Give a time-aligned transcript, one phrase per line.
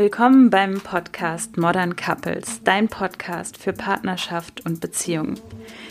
[0.00, 5.34] Willkommen beim Podcast Modern Couples, dein Podcast für Partnerschaft und Beziehung.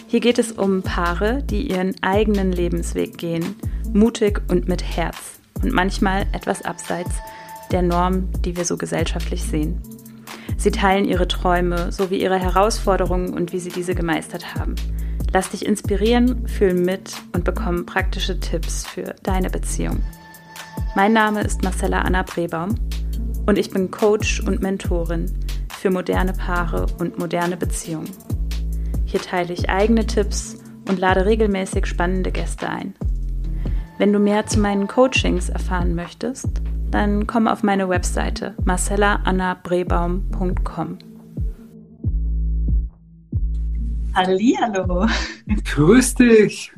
[0.07, 3.55] Hier geht es um Paare, die ihren eigenen Lebensweg gehen,
[3.93, 7.11] mutig und mit Herz und manchmal etwas abseits
[7.71, 9.79] der Norm, die wir so gesellschaftlich sehen.
[10.57, 14.73] Sie teilen ihre Träume sowie ihre Herausforderungen und wie sie diese gemeistert haben.
[15.31, 20.01] Lass dich inspirieren, fühl mit und bekomme praktische Tipps für deine Beziehung.
[20.95, 22.73] Mein Name ist Marcella Anna Brebaum
[23.49, 25.25] und ich bin Coach und Mentorin
[25.79, 28.11] für moderne Paare und moderne Beziehungen.
[29.05, 32.93] Hier teile ich eigene Tipps und lade regelmäßig spannende Gäste ein.
[33.97, 40.99] Wenn du mehr zu meinen Coachings erfahren möchtest, dann komm auf meine Webseite marcellaannabrebaum.com.
[44.13, 45.07] Hallihallo.
[45.65, 46.71] Grüß dich.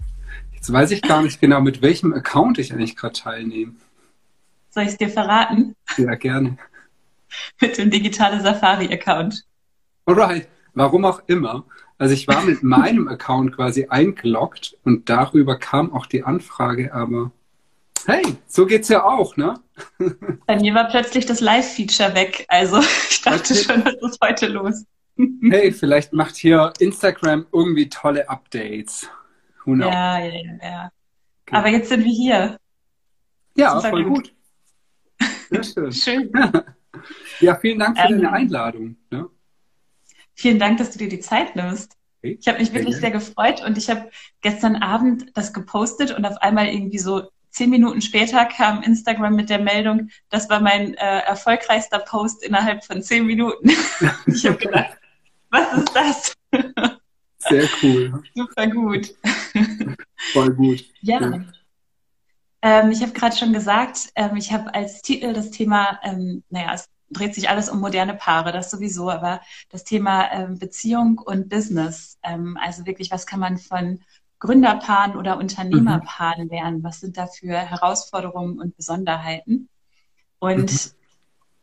[0.53, 3.73] Jetzt weiß ich gar nicht genau, mit welchem Account ich eigentlich gerade teilnehme.
[4.71, 5.75] Soll ich es dir verraten?
[5.97, 6.57] Ja, gerne.
[7.59, 9.45] Mit dem digitale Safari-Account.
[10.05, 11.65] Alright, warum auch immer.
[11.97, 17.31] Also ich war mit meinem Account quasi eingeloggt und darüber kam auch die Anfrage, aber
[18.05, 19.59] hey, so geht's ja auch, ne?
[20.47, 22.45] Bei mir war plötzlich das Live-Feature weg.
[22.47, 23.63] Also ich dachte okay.
[23.63, 24.85] schon, was ist heute los?
[25.17, 29.07] Hey, vielleicht macht hier Instagram irgendwie tolle Updates.
[29.65, 29.93] Who knows?
[29.93, 30.57] Ja, ja, ja.
[30.63, 30.91] ja.
[31.45, 31.55] Okay.
[31.55, 32.57] Aber jetzt sind wir hier.
[33.55, 34.33] Ja, voll gut.
[35.51, 35.91] Sehr schön.
[36.31, 36.31] schön.
[37.39, 38.97] Ja, vielen Dank für ähm, deine Einladung.
[39.11, 39.27] Ja.
[40.33, 41.97] Vielen Dank, dass du dir die Zeit nimmst.
[42.23, 44.09] Ich habe mich wirklich sehr gefreut und ich habe
[44.41, 49.49] gestern Abend das gepostet und auf einmal irgendwie so zehn Minuten später kam Instagram mit
[49.49, 53.71] der Meldung, das war mein äh, erfolgreichster Post innerhalb von zehn Minuten.
[54.27, 54.97] ich habe gedacht,
[55.49, 56.33] was ist das?
[57.39, 58.23] Sehr cool.
[58.35, 59.15] Super gut.
[60.31, 60.85] Voll gut.
[61.01, 61.19] Ja.
[61.21, 61.43] ja.
[62.61, 66.73] Ähm, ich habe gerade schon gesagt, ähm, ich habe als Titel das Thema, ähm, naja,
[66.73, 71.49] es dreht sich alles um moderne Paare, das sowieso, aber das Thema ähm, Beziehung und
[71.49, 72.17] Business.
[72.23, 73.99] Ähm, also wirklich, was kann man von
[74.39, 76.49] Gründerpaaren oder Unternehmerpaaren mhm.
[76.49, 76.83] lernen?
[76.83, 79.69] Was sind da für Herausforderungen und Besonderheiten?
[80.39, 80.91] Und mhm.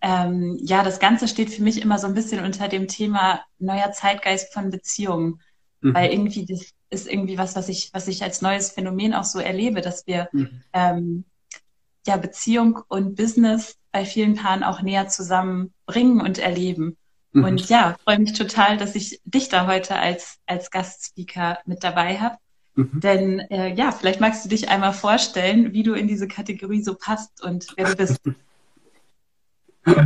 [0.01, 3.93] ähm, ja, das Ganze steht für mich immer so ein bisschen unter dem Thema neuer
[3.93, 5.41] Zeitgeist von Beziehungen,
[5.81, 5.95] mhm.
[5.95, 9.39] weil irgendwie das ist irgendwie was, was ich, was ich als neues Phänomen auch so
[9.39, 10.63] erlebe, dass wir mhm.
[10.73, 11.25] ähm,
[12.07, 16.97] ja Beziehung und Business bei vielen Paaren auch näher zusammenbringen und erleben.
[17.33, 17.45] Mhm.
[17.45, 22.19] Und ja, freue mich total, dass ich dich da heute als, als Gastspeaker mit dabei
[22.19, 22.37] habe.
[22.75, 23.01] Mhm.
[23.01, 26.95] Denn äh, ja, vielleicht magst du dich einmal vorstellen, wie du in diese Kategorie so
[26.95, 28.21] passt und wer du bist.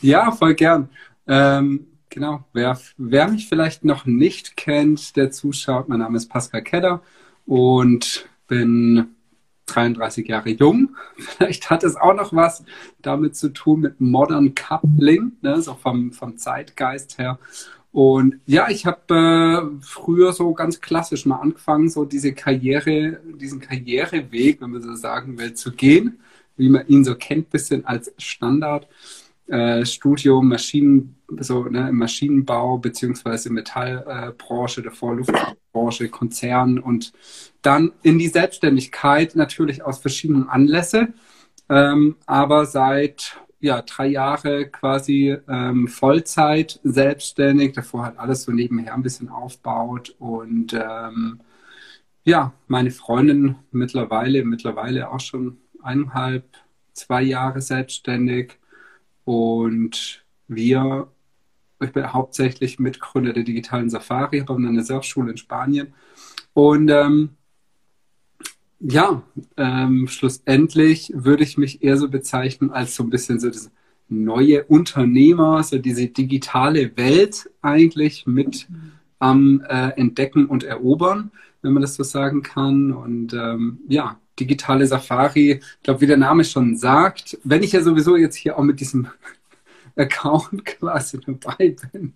[0.00, 0.88] ja, voll gern.
[1.26, 6.62] Ähm, Genau, wer, wer mich vielleicht noch nicht kennt, der zuschaut, mein Name ist Pascal
[6.62, 7.02] Kedder
[7.44, 9.16] und bin
[9.66, 10.94] 33 Jahre jung.
[11.18, 12.64] Vielleicht hat es auch noch was
[13.02, 17.40] damit zu tun mit Modern Coupling, ne, so vom, vom Zeitgeist her.
[17.90, 23.58] Und ja, ich habe äh, früher so ganz klassisch mal angefangen, so diese Karriere, diesen
[23.58, 26.20] Karriereweg, wenn man so sagen will, zu gehen,
[26.56, 28.86] wie man ihn so kennt, bisschen als Standard.
[29.46, 37.12] Äh, Studium, Maschinen, so ne, im Maschinenbau beziehungsweise Metallbranche, äh, davor Luftfahrtbranche, Konzern und
[37.60, 41.14] dann in die Selbstständigkeit natürlich aus verschiedenen Anlässen,
[41.68, 48.94] ähm, aber seit ja, drei Jahre quasi ähm, Vollzeit selbstständig, davor hat alles so nebenher
[48.94, 51.40] ein bisschen aufbaut und ähm,
[52.24, 56.44] ja, meine Freundin mittlerweile, mittlerweile auch schon eineinhalb,
[56.94, 58.58] zwei Jahre selbstständig
[59.24, 61.08] und wir,
[61.80, 65.94] ich bin hauptsächlich Mitgründer der digitalen Safari, habe eine Surfschule in Spanien.
[66.52, 67.30] Und ähm,
[68.80, 69.22] ja,
[69.56, 73.70] ähm, schlussendlich würde ich mich eher so bezeichnen als so ein bisschen so das
[74.08, 78.68] neue Unternehmer, so diese digitale Welt eigentlich mit
[79.18, 81.30] am äh, Entdecken und Erobern,
[81.62, 82.92] wenn man das so sagen kann.
[82.92, 87.82] Und ähm, ja, digitale Safari, ich glaube, wie der Name schon sagt, wenn ich ja
[87.82, 89.08] sowieso jetzt hier auch mit diesem
[89.96, 92.14] Account quasi dabei bin.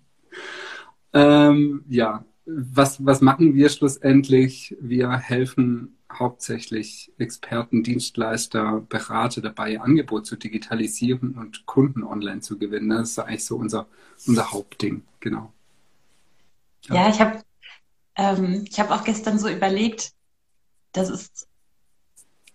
[1.13, 4.75] Ähm, ja, was, was machen wir schlussendlich?
[4.79, 12.57] Wir helfen hauptsächlich Experten, Dienstleister, Berater dabei, ihr Angebot zu digitalisieren und Kunden online zu
[12.57, 12.89] gewinnen.
[12.89, 13.87] Das ist eigentlich so unser,
[14.25, 15.53] unser Hauptding, genau.
[16.83, 17.41] Ja, ja ich habe
[18.15, 20.11] ähm, hab auch gestern so überlegt,
[20.91, 21.47] das ist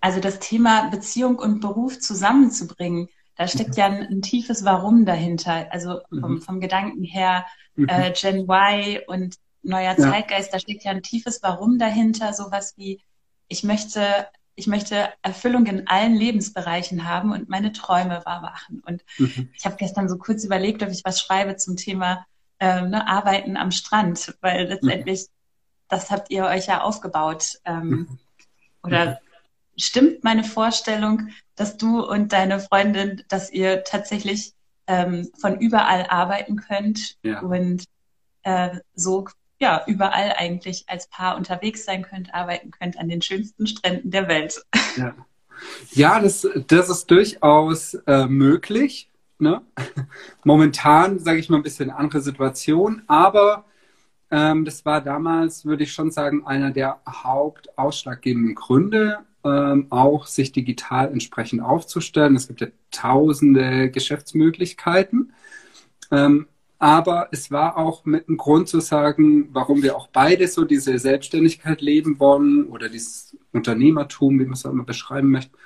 [0.04, 3.76] also das Thema Beziehung und Beruf zusammenzubringen, da steckt mhm.
[3.78, 5.72] ja ein, ein, tiefes Warum dahinter.
[5.72, 6.42] Also vom, mhm.
[6.42, 7.88] vom Gedanken her, mhm.
[7.88, 9.96] äh, Gen Y und neuer ja.
[9.96, 12.34] Zeitgeist, da steckt ja ein tiefes Warum dahinter.
[12.34, 13.00] Sowas wie,
[13.48, 18.82] ich möchte ich möchte Erfüllung in allen Lebensbereichen haben und meine Träume wahr machen.
[18.84, 19.48] Und mhm.
[19.56, 22.26] ich habe gestern so kurz überlegt, ob ich was schreibe zum Thema
[22.60, 25.32] ähm, ne, Arbeiten am Strand, weil letztendlich, mhm.
[25.88, 27.54] das habt ihr euch ja aufgebaut.
[27.64, 28.18] Ähm, mhm.
[28.82, 29.16] Oder mhm.
[29.76, 34.52] Stimmt meine Vorstellung, dass du und deine Freundin, dass ihr tatsächlich
[34.86, 37.40] ähm, von überall arbeiten könnt ja.
[37.40, 37.84] und
[38.42, 39.26] äh, so
[39.60, 44.28] ja, überall eigentlich als Paar unterwegs sein könnt, arbeiten könnt an den schönsten Stränden der
[44.28, 44.62] Welt.
[44.96, 45.14] Ja,
[45.92, 49.10] ja das, das ist durchaus äh, möglich.
[49.38, 49.62] Ne?
[50.44, 53.64] Momentan, sage ich mal, ein bisschen andere Situation, aber
[54.30, 60.52] ähm, das war damals, würde ich schon sagen, einer der hauptausschlaggebenden Gründe, ähm, auch sich
[60.52, 62.36] digital entsprechend aufzustellen.
[62.36, 65.32] Es gibt ja tausende Geschäftsmöglichkeiten.
[66.10, 66.46] Ähm,
[66.78, 70.98] aber es war auch mit einem Grund zu sagen, warum wir auch beide so diese
[70.98, 75.56] Selbstständigkeit leben wollen oder dieses Unternehmertum, wie man es auch immer beschreiben möchte,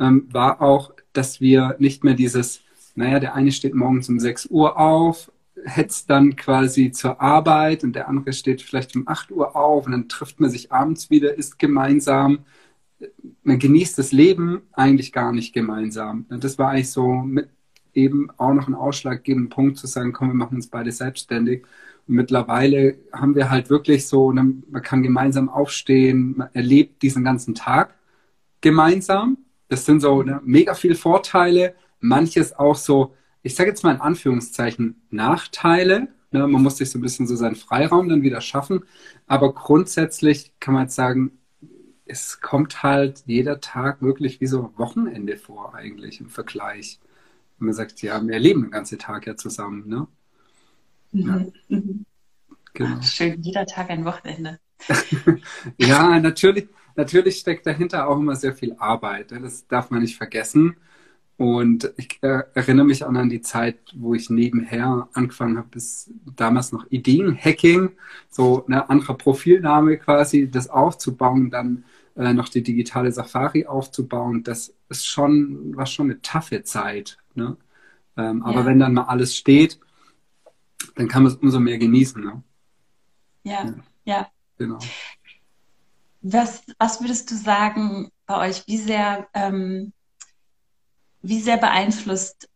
[0.00, 2.60] ähm, war auch, dass wir nicht mehr dieses,
[2.94, 5.32] naja, der eine steht morgens um 6 Uhr auf,
[5.64, 9.92] hetzt dann quasi zur Arbeit und der andere steht vielleicht um 8 Uhr auf und
[9.92, 12.40] dann trifft man sich abends wieder, isst gemeinsam.
[13.42, 16.26] Man genießt das Leben eigentlich gar nicht gemeinsam.
[16.28, 17.48] Das war eigentlich so mit
[17.94, 21.64] eben auch noch ein ausschlaggebender Punkt zu sagen, komm, wir machen uns beide selbstständig.
[22.06, 27.54] Und mittlerweile haben wir halt wirklich so, man kann gemeinsam aufstehen, man erlebt diesen ganzen
[27.54, 27.94] Tag
[28.60, 29.38] gemeinsam.
[29.68, 34.00] Das sind so ne, mega viele Vorteile, manches auch so, ich sage jetzt mal in
[34.00, 36.08] Anführungszeichen Nachteile.
[36.30, 38.84] Ne, man muss sich so ein bisschen so seinen Freiraum dann wieder schaffen.
[39.26, 41.32] Aber grundsätzlich kann man jetzt sagen,
[42.08, 46.98] es kommt halt jeder Tag wirklich wie so Wochenende vor eigentlich im Vergleich.
[47.58, 50.06] Und man sagt, ja, wir leben den ganzen Tag ja zusammen, ne?
[51.12, 51.26] Mhm.
[51.28, 51.76] Ja.
[51.76, 52.04] Mhm.
[52.74, 52.96] Genau.
[52.98, 54.58] Ach, schön, jeder Tag ein Wochenende.
[55.78, 59.32] ja, natürlich, natürlich steckt dahinter auch immer sehr viel Arbeit.
[59.32, 59.40] Ne?
[59.40, 60.76] Das darf man nicht vergessen.
[61.38, 66.10] Und ich äh, erinnere mich auch an die Zeit, wo ich nebenher angefangen habe, bis
[66.34, 67.90] damals noch Ideenhacking,
[68.28, 71.84] so ein ne, anderer Profilname quasi, das aufzubauen, dann
[72.16, 74.42] äh, noch die digitale Safari aufzubauen.
[74.42, 77.18] Das ist schon, war schon eine taffe Zeit.
[77.36, 77.56] Ne?
[78.16, 78.66] Ähm, aber ja.
[78.66, 79.78] wenn dann mal alles steht,
[80.96, 82.20] dann kann man es umso mehr genießen.
[82.20, 82.42] Ne?
[83.44, 83.74] Ja, ja,
[84.04, 84.28] ja.
[84.58, 84.78] Genau.
[86.20, 88.66] Was, was würdest du sagen bei euch?
[88.66, 89.92] Wie sehr, ähm,
[91.28, 92.48] wie sehr beeinflusst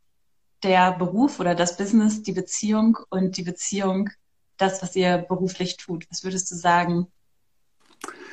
[0.63, 4.11] der Beruf oder das Business die Beziehung und die Beziehung
[4.57, 6.07] das, was ihr beruflich tut?
[6.11, 7.09] Was würdest du sagen?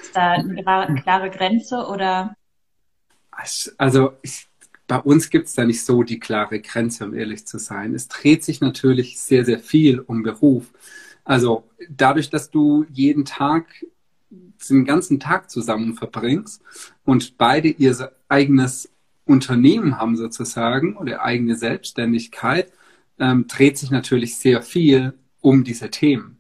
[0.01, 2.36] Ist da eine klare Grenze oder?
[3.77, 4.47] Also ich
[4.88, 7.94] bei uns gibt es da nicht so die klare Grenze, um ehrlich zu sein.
[7.94, 10.74] Es dreht sich natürlich sehr, sehr viel um Beruf.
[11.24, 13.85] Also dadurch, dass du jeden Tag
[14.31, 16.63] den ganzen Tag zusammen verbringst
[17.06, 18.89] und beide ihr eigenes
[19.29, 22.71] Unternehmen haben sozusagen oder eigene Selbstständigkeit,
[23.19, 26.39] ähm, dreht sich natürlich sehr viel um diese Themen.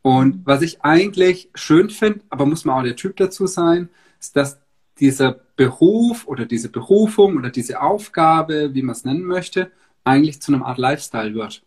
[0.00, 4.36] Und was ich eigentlich schön finde, aber muss man auch der Typ dazu sein, ist,
[4.36, 4.58] dass
[4.98, 9.70] dieser Beruf oder diese Berufung oder diese Aufgabe, wie man es nennen möchte,
[10.04, 11.62] eigentlich zu einer Art Lifestyle wird.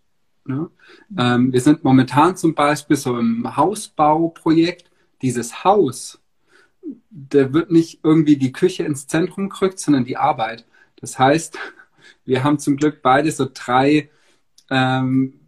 [0.45, 0.69] Ne?
[1.17, 4.89] Ähm, wir sind momentan zum Beispiel so im Hausbauprojekt.
[5.21, 6.20] Dieses Haus,
[7.10, 10.66] da wird nicht irgendwie die Küche ins Zentrum gerückt, sondern die Arbeit.
[11.00, 11.57] Das heißt,
[12.25, 14.09] wir haben zum Glück beide so drei,
[14.69, 15.40] ähm,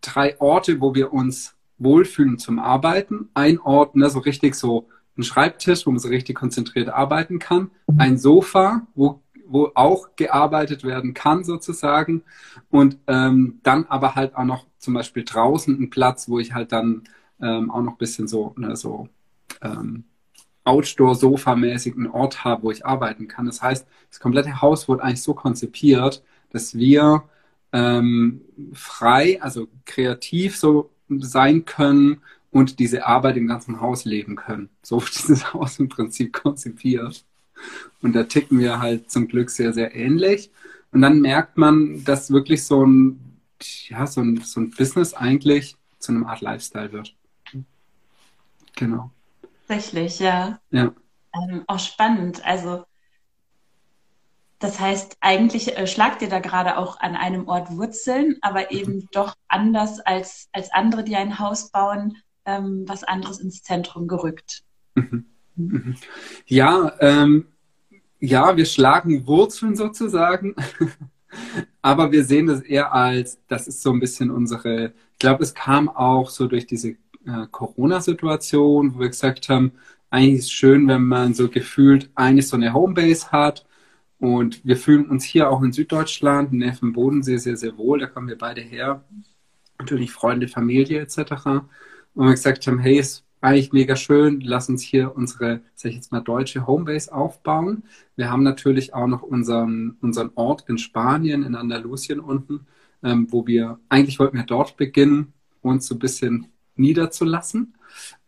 [0.00, 3.28] drei Orte, wo wir uns wohlfühlen zum Arbeiten.
[3.34, 7.70] Ein Ort, ne, so richtig so ein Schreibtisch, wo man so richtig konzentriert arbeiten kann,
[7.96, 12.22] ein Sofa, wo, wo auch gearbeitet werden kann sozusagen
[12.70, 16.72] und ähm, dann aber halt auch noch zum Beispiel draußen ein Platz, wo ich halt
[16.72, 17.04] dann
[17.40, 19.08] ähm, auch noch bisschen so, ne, so
[19.62, 20.04] ähm,
[20.64, 23.46] Outdoor-Sofa-mäßig einen Ort habe, wo ich arbeiten kann.
[23.46, 27.24] Das heißt, das komplette Haus wurde eigentlich so konzipiert, dass wir
[27.72, 32.20] ähm, frei, also kreativ so sein können,
[32.56, 34.70] und diese Arbeit im ganzen Haus leben können.
[34.82, 37.22] So ist dieses Haus im Prinzip konzipiert.
[38.00, 40.50] Und da ticken wir halt zum Glück sehr, sehr ähnlich.
[40.90, 43.38] Und dann merkt man, dass wirklich so ein,
[43.88, 47.14] ja, so ein, so ein Business eigentlich zu einem Art Lifestyle wird.
[48.74, 49.10] Genau.
[49.66, 50.60] Tatsächlich, ja.
[50.70, 50.94] Ja.
[51.34, 52.44] Ähm, auch spannend.
[52.46, 52.84] Also,
[54.58, 58.96] das heißt, eigentlich äh, schlagt ihr da gerade auch an einem Ort Wurzeln, aber eben
[58.96, 59.08] mhm.
[59.12, 64.62] doch anders als, als andere, die ein Haus bauen, ähm, was anderes ins Zentrum gerückt.
[64.94, 65.26] Mhm.
[65.56, 65.96] Mhm.
[66.46, 67.48] Ja, ähm,
[68.20, 70.54] ja, wir schlagen Wurzeln sozusagen,
[71.82, 75.54] aber wir sehen das eher als, das ist so ein bisschen unsere, ich glaube, es
[75.54, 79.72] kam auch so durch diese äh, Corona-Situation, wo wir gesagt haben,
[80.10, 83.66] eigentlich ist es schön, wenn man so gefühlt eigentlich so eine Homebase hat.
[84.18, 88.00] Und wir fühlen uns hier auch in Süddeutschland, in der vom Bodensee, sehr, sehr wohl.
[88.00, 89.04] Da kommen wir beide her.
[89.78, 91.18] Natürlich Freunde, Familie etc.
[92.14, 95.96] Und wir gesagt haben, hey, ist eigentlich mega schön, lass uns hier unsere, sag ich
[95.96, 97.84] jetzt mal, deutsche Homebase aufbauen.
[98.16, 102.66] Wir haben natürlich auch noch unseren, unseren Ort in Spanien, in Andalusien unten,
[103.02, 106.46] ähm, wo wir, eigentlich wollten wir dort beginnen, uns so ein bisschen
[106.78, 107.74] niederzulassen.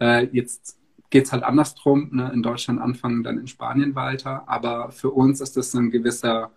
[0.01, 0.79] Äh, jetzt
[1.11, 2.31] geht es halt andersrum, ne?
[2.33, 4.49] in Deutschland anfangen, dann in Spanien weiter.
[4.49, 6.53] Aber für uns ist das ein gewisser,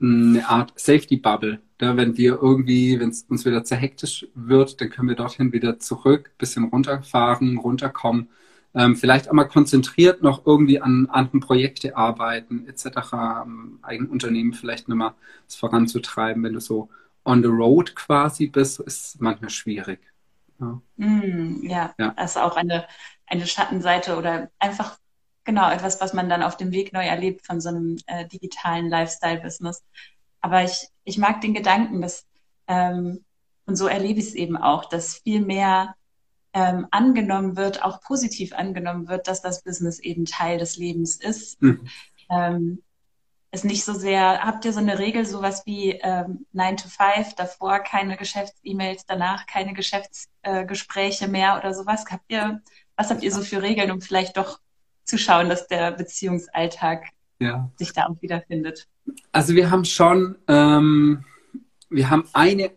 [0.00, 1.60] eine Art Safety Bubble.
[1.78, 5.52] Da, wenn wir irgendwie, wenn es uns wieder zu hektisch wird, dann können wir dorthin
[5.52, 8.28] wieder zurück, bisschen runterfahren, runterkommen.
[8.74, 14.88] Ähm, vielleicht einmal konzentriert noch irgendwie an anderen Projekte arbeiten, etc., ähm, eigenen Unternehmen vielleicht
[14.88, 15.14] nochmal
[15.48, 16.42] voranzutreiben.
[16.42, 16.88] Wenn du so
[17.24, 20.00] on the road quasi bist, ist manchmal schwierig.
[20.60, 22.14] Ja, mm, ja, ja.
[22.16, 22.86] das ist auch eine,
[23.26, 24.98] eine Schattenseite oder einfach
[25.44, 28.88] genau etwas, was man dann auf dem Weg neu erlebt von so einem äh, digitalen
[28.88, 29.84] Lifestyle-Business.
[30.40, 32.26] Aber ich, ich mag den Gedanken, dass,
[32.66, 33.24] ähm,
[33.66, 35.94] und so erlebe ich es eben auch, dass viel mehr
[36.52, 41.60] ähm, angenommen wird, auch positiv angenommen wird, dass das Business eben Teil des Lebens ist.
[41.60, 41.88] Mhm.
[42.30, 42.82] Ähm,
[43.54, 47.34] ist nicht so sehr, habt ihr so eine Regel, sowas wie ähm, 9 to 5,
[47.34, 52.04] davor keine Geschäfts-E-Mails, danach keine Geschäftsgespräche äh, mehr oder sowas?
[52.10, 52.60] Habt ihr,
[52.96, 54.58] was habt ihr so für Regeln, um vielleicht doch
[55.04, 57.06] zu schauen, dass der Beziehungsalltag
[57.38, 57.70] ja.
[57.76, 58.88] sich da auch wiederfindet?
[59.32, 61.24] Also wir haben schon, ähm,
[61.90, 62.70] wir haben eine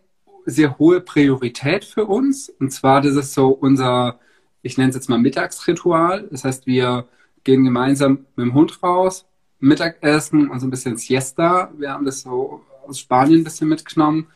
[0.46, 2.50] sehr hohe Priorität für uns.
[2.50, 4.20] Und zwar, das ist so unser,
[4.62, 6.28] ich nenne es jetzt mal Mittagsritual.
[6.32, 7.08] Das heißt, wir
[7.44, 9.27] gehen gemeinsam mit dem Hund raus,
[9.60, 11.72] Mittagessen und so ein bisschen Siesta.
[11.78, 14.28] Wir haben das so aus Spanien ein bisschen mitgenommen.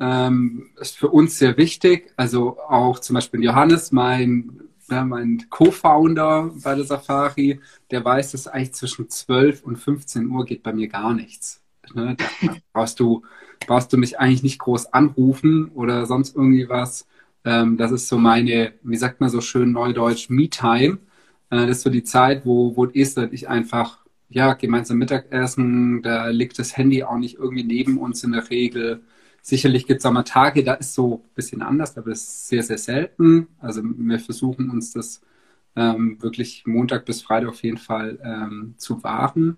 [0.00, 2.12] Ähm, ist für uns sehr wichtig.
[2.16, 4.62] Also auch zum Beispiel Johannes, mein
[4.92, 7.60] ja, mein Co-Founder bei der Safari,
[7.90, 11.62] der weiß, dass eigentlich zwischen 12 und 15 Uhr geht bei mir gar nichts.
[11.94, 12.16] Ne?
[12.18, 13.22] Da brauchst du,
[13.66, 17.06] brauchst du mich eigentlich nicht groß anrufen oder sonst irgendwie was.
[17.44, 20.98] Ähm, das ist so meine, wie sagt man so schön neudeutsch, Me-Time.
[21.50, 24.01] Äh, das ist so die Zeit, wo, wo Esther und ich einfach,
[24.32, 29.02] ja, gemeinsam Mittagessen, da liegt das Handy auch nicht irgendwie neben uns in der Regel.
[29.42, 32.48] Sicherlich gibt es auch mal Tage, da ist so ein bisschen anders, aber das ist
[32.48, 33.48] sehr, sehr selten.
[33.58, 35.20] Also wir versuchen uns das
[35.76, 39.56] ähm, wirklich Montag bis Freitag auf jeden Fall ähm, zu wahren.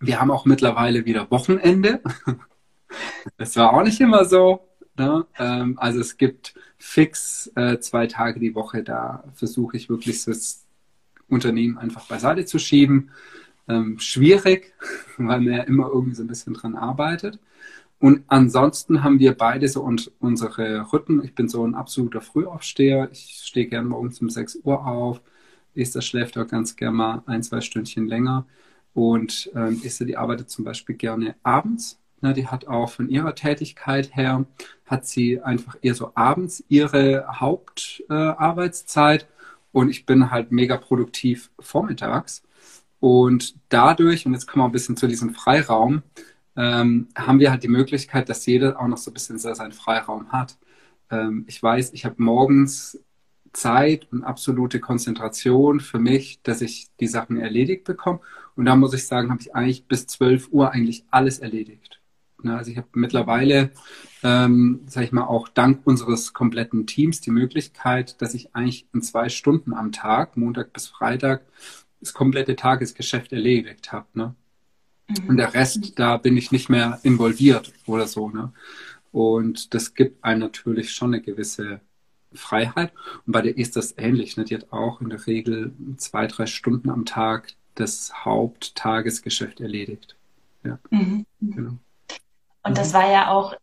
[0.00, 2.00] Wir haben auch mittlerweile wieder Wochenende.
[3.38, 4.68] das war auch nicht immer so.
[4.96, 5.26] Ne?
[5.38, 10.66] Ähm, also es gibt fix äh, zwei Tage die Woche, da versuche ich wirklich das
[11.28, 13.10] Unternehmen einfach beiseite zu schieben.
[13.68, 14.74] Ähm, schwierig,
[15.16, 17.38] weil man ja immer irgendwie so ein bisschen dran arbeitet.
[17.98, 21.24] Und ansonsten haben wir beide so und unsere Rhythmen.
[21.24, 23.08] Ich bin so ein absoluter Frühaufsteher.
[23.10, 25.22] Ich stehe gerne morgens um 6 Uhr auf.
[25.74, 28.46] Esther schläft auch ganz gerne mal ein, zwei Stündchen länger.
[28.94, 31.98] Und ähm, Esther, die arbeitet zum Beispiel gerne abends.
[32.22, 34.46] Ne, die hat auch von ihrer Tätigkeit her,
[34.86, 39.22] hat sie einfach eher so abends ihre Hauptarbeitszeit.
[39.22, 39.26] Äh,
[39.72, 42.42] und ich bin halt mega produktiv vormittags.
[43.00, 46.02] Und dadurch, und jetzt kommen wir ein bisschen zu diesem Freiraum,
[46.56, 50.32] ähm, haben wir halt die Möglichkeit, dass jeder auch noch so ein bisschen seinen Freiraum
[50.32, 50.56] hat.
[51.10, 52.98] Ähm, ich weiß, ich habe morgens
[53.52, 58.20] Zeit und absolute Konzentration für mich, dass ich die Sachen erledigt bekomme.
[58.54, 62.00] Und da muss ich sagen, habe ich eigentlich bis 12 Uhr eigentlich alles erledigt.
[62.42, 63.70] Na, also ich habe mittlerweile,
[64.22, 69.02] ähm, sage ich mal, auch dank unseres kompletten Teams die Möglichkeit, dass ich eigentlich in
[69.02, 71.42] zwei Stunden am Tag, Montag bis Freitag,
[72.00, 74.06] das komplette Tagesgeschäft erledigt habe.
[74.14, 74.34] Ne?
[75.08, 75.28] Mhm.
[75.28, 78.28] Und der Rest, da bin ich nicht mehr involviert oder so.
[78.28, 78.52] Ne?
[79.12, 81.80] Und das gibt einem natürlich schon eine gewisse
[82.32, 82.92] Freiheit.
[83.26, 84.36] Und bei der ist das ähnlich.
[84.36, 84.44] Ne?
[84.44, 90.16] Die hat auch in der Regel zwei, drei Stunden am Tag das Haupttagesgeschäft erledigt.
[90.64, 90.78] Ja.
[90.90, 91.26] Mhm.
[91.40, 91.78] Genau.
[92.62, 93.54] Und das war ja auch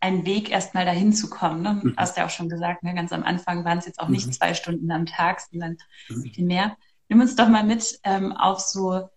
[0.00, 1.62] ein Weg, erstmal dahin zu kommen.
[1.62, 1.80] Ne?
[1.82, 1.94] Mhm.
[1.96, 2.94] Hast ja auch schon gesagt, ne?
[2.94, 4.32] ganz am Anfang waren es jetzt auch nicht mhm.
[4.32, 5.76] zwei Stunden am Tag, sondern
[6.08, 6.22] mhm.
[6.22, 6.76] viel mehr.
[7.10, 9.10] Nimm uns doch mal mit ähm, auf so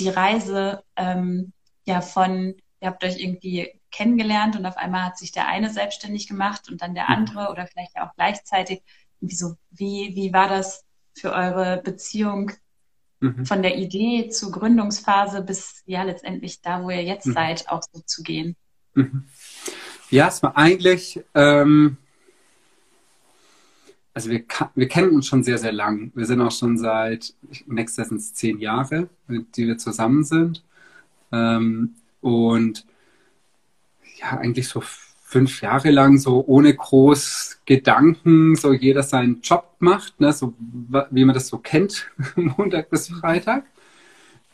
[0.00, 1.52] die Reise ähm,
[1.84, 6.26] ja von, ihr habt euch irgendwie kennengelernt und auf einmal hat sich der eine selbstständig
[6.26, 7.14] gemacht und dann der mhm.
[7.14, 8.82] andere oder vielleicht auch gleichzeitig.
[9.20, 12.50] Wieso, wie, wie war das für eure Beziehung
[13.20, 13.46] mhm.
[13.46, 17.34] von der Idee zur Gründungsphase bis ja letztendlich da, wo ihr jetzt mhm.
[17.34, 18.56] seid, auch so zu gehen?
[18.94, 19.28] Mhm.
[20.10, 21.98] Ja, es war eigentlich, ähm,
[24.18, 24.42] also wir,
[24.74, 26.10] wir kennen uns schon sehr, sehr lang.
[26.16, 27.34] Wir sind auch schon seit,
[27.68, 30.64] nächstes sind es zehn Jahre, die wir zusammen sind.
[31.30, 32.84] Ähm, und
[34.16, 34.82] ja, eigentlich so
[35.22, 40.52] fünf Jahre lang so ohne groß Gedanken, so jeder seinen Job macht, ne, so
[41.10, 43.66] wie man das so kennt, Montag bis Freitag.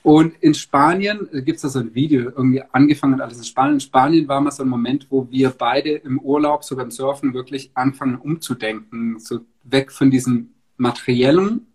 [0.05, 3.77] Und in Spanien gibt es da so ein Video, irgendwie angefangen hat alles in Spanien.
[3.77, 7.33] In Spanien war mal so ein Moment, wo wir beide im Urlaub, so beim Surfen,
[7.33, 9.19] wirklich anfangen umzudenken.
[9.19, 11.69] So weg von diesem Materiellen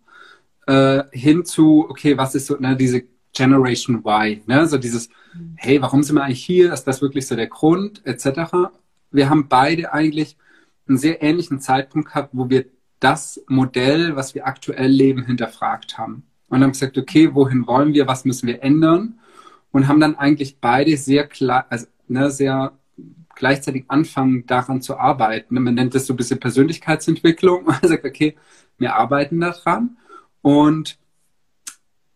[0.68, 5.08] äh, hin zu, okay, was ist so, ne, diese Generation Y, ne, so dieses,
[5.56, 6.72] hey, warum sind wir eigentlich hier?
[6.72, 8.52] Ist das wirklich so der Grund, etc.
[9.10, 10.36] Wir haben beide eigentlich
[10.86, 12.66] einen sehr ähnlichen Zeitpunkt gehabt, wo wir
[13.00, 18.06] das Modell, was wir aktuell leben, hinterfragt haben und haben gesagt, okay, wohin wollen wir,
[18.06, 19.18] was müssen wir ändern?
[19.72, 22.72] Und haben dann eigentlich beide sehr klar, also ne, sehr
[23.36, 25.62] gleichzeitig anfangen, daran zu arbeiten.
[25.62, 27.64] Man nennt das so ein bisschen Persönlichkeitsentwicklung.
[27.66, 28.36] Man sagt, okay,
[28.76, 29.96] wir arbeiten daran.
[30.42, 30.98] Und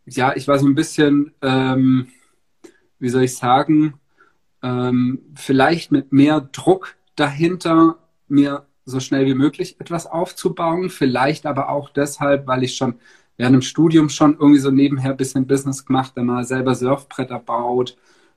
[0.04, 2.08] ja, ich war so ein bisschen, ähm,
[2.98, 3.94] wie soll ich sagen,
[4.62, 7.98] ähm, vielleicht mit mehr Druck dahinter,
[8.28, 10.90] mir so schnell wie möglich etwas aufzubauen.
[10.90, 12.96] Vielleicht aber auch deshalb, weil ich schon
[13.36, 17.38] während dem Studium schon irgendwie so nebenher ein bisschen Business gemacht, dann mal selber Surfbretter
[17.38, 17.96] baut,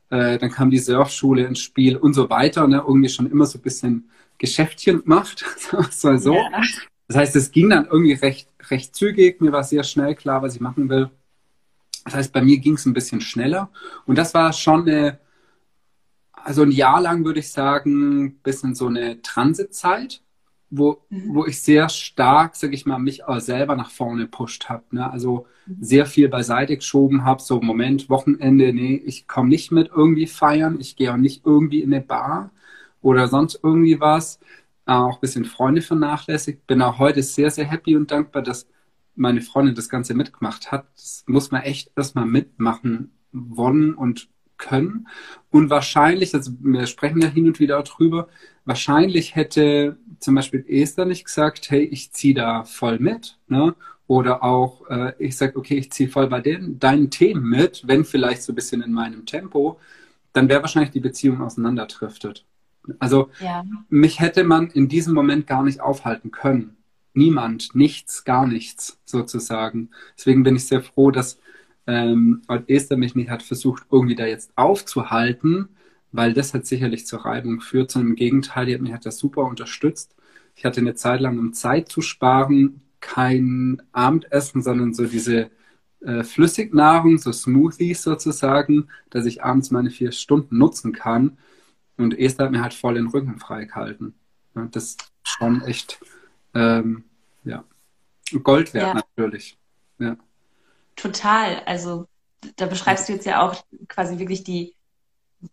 [0.10, 2.84] äh, dann kam die Surfschule ins Spiel und so weiter, ne?
[2.86, 5.46] irgendwie schon immer so ein bisschen Geschäftchen gemacht,
[5.92, 6.18] so.
[6.18, 6.34] so.
[6.34, 6.62] Ja.
[7.08, 10.56] Das heißt, es ging dann irgendwie recht, recht zügig, mir war sehr schnell klar, was
[10.56, 11.10] ich machen will.
[12.06, 13.70] Das heißt, bei mir ging es ein bisschen schneller
[14.06, 15.20] und das war schon eine,
[16.32, 20.22] also ein Jahr lang würde ich sagen, bisschen so eine Transitzeit
[20.70, 21.36] wo, mhm.
[21.36, 24.84] wo ich sehr stark, sag ich mal, mich auch selber nach vorne pusht habe.
[24.92, 25.10] Ne?
[25.10, 25.78] Also mhm.
[25.80, 30.78] sehr viel beiseite geschoben habe, so Moment, Wochenende, nee, ich komme nicht mit irgendwie feiern,
[30.80, 32.52] ich gehe auch nicht irgendwie in eine Bar
[33.02, 34.40] oder sonst irgendwie was.
[34.86, 36.66] Auch ein bisschen Freunde vernachlässigt.
[36.66, 38.68] Bin auch heute sehr, sehr happy und dankbar, dass
[39.16, 40.88] meine Freundin das Ganze mitgemacht hat.
[40.96, 45.08] Das muss man echt erstmal mitmachen wollen und können.
[45.50, 48.28] Und wahrscheinlich, also wir sprechen ja hin und wieder drüber,
[48.66, 53.38] wahrscheinlich hätte zum Beispiel Esther nicht gesagt, hey, ich ziehe da voll mit.
[53.48, 53.76] Ne?
[54.08, 58.06] Oder auch, äh, ich sage, okay, ich ziehe voll bei den, deinen Themen mit, wenn
[58.06, 59.80] vielleicht so ein bisschen in meinem Tempo,
[60.34, 62.46] dann wäre wahrscheinlich die Beziehung auseinanderdriftet.
[63.00, 63.66] Also ja.
[63.90, 66.78] mich hätte man in diesem Moment gar nicht aufhalten können.
[67.14, 69.90] Niemand, nichts, gar nichts sozusagen.
[70.18, 71.40] Deswegen bin ich sehr froh, dass
[71.88, 75.70] ähm, Esther mich nicht hat versucht, irgendwie da jetzt aufzuhalten,
[76.18, 79.20] weil das hat sicherlich zur Reibung geführt, sondern im Gegenteil, die hat mich hat das
[79.20, 80.16] super unterstützt.
[80.56, 85.52] Ich hatte eine Zeit lang, um Zeit zu sparen, kein Abendessen, sondern so diese
[86.02, 91.38] äh, Flüssignahrung, so Smoothies sozusagen, dass ich abends meine vier Stunden nutzen kann.
[91.98, 94.16] Und Esther hat mir halt voll den Rücken freigehalten.
[94.56, 96.00] Ja, das ist schon echt,
[96.56, 97.04] ähm,
[97.44, 97.64] ja,
[98.42, 98.94] Gold wert ja.
[98.96, 99.60] natürlich.
[100.00, 100.18] Ja.
[100.96, 101.62] Total.
[101.68, 102.08] Also
[102.56, 104.74] da beschreibst du jetzt ja auch quasi wirklich die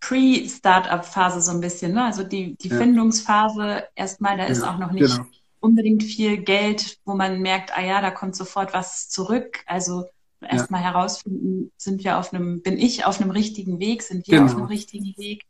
[0.01, 2.05] Pre-Startup-Phase so ein bisschen, ne?
[2.05, 2.79] Also die, die ja.
[2.79, 5.27] Findungsphase erstmal, da ist ja, auch noch nicht genau.
[5.61, 9.62] unbedingt viel Geld, wo man merkt, ah ja, da kommt sofort was zurück.
[9.66, 10.05] Also
[10.40, 10.92] erstmal ja.
[10.92, 14.51] herausfinden, sind wir auf einem, bin ich auf einem richtigen Weg, sind wir genau.
[14.51, 15.44] auf einem richtigen Weg.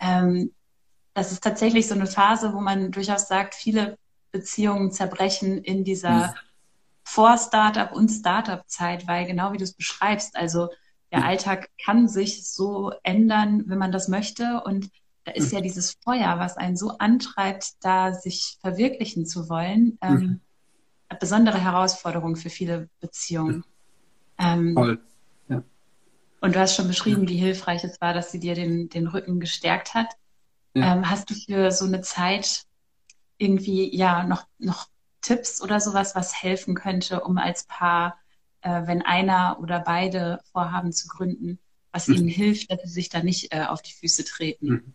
[0.00, 0.52] Ähm,
[1.14, 3.98] das ist tatsächlich so eine Phase, wo man durchaus sagt, viele
[4.30, 6.34] Beziehungen zerbrechen in dieser
[7.02, 10.68] vor Startup und Startup-Zeit, weil genau wie du es beschreibst, also
[11.12, 14.62] der Alltag kann sich so ändern, wenn man das möchte.
[14.64, 14.90] Und
[15.24, 20.14] da ist ja dieses Feuer, was einen so antreibt, da sich verwirklichen zu wollen, ähm,
[20.14, 20.40] mhm.
[21.08, 23.64] eine besondere Herausforderung für viele Beziehungen.
[24.38, 25.00] Ähm, Voll.
[25.48, 25.62] Ja.
[26.40, 29.40] Und du hast schon beschrieben, wie hilfreich es war, dass sie dir den, den Rücken
[29.40, 30.08] gestärkt hat.
[30.74, 30.94] Ja.
[30.94, 32.64] Ähm, hast du für so eine Zeit
[33.38, 34.88] irgendwie ja noch, noch
[35.20, 38.18] Tipps oder sowas, was helfen könnte, um als Paar,
[38.62, 41.58] äh, wenn einer oder beide vorhaben zu gründen,
[41.92, 42.14] was mhm.
[42.14, 44.68] ihnen hilft, dass sie sich da nicht äh, auf die Füße treten?
[44.68, 44.94] Mhm.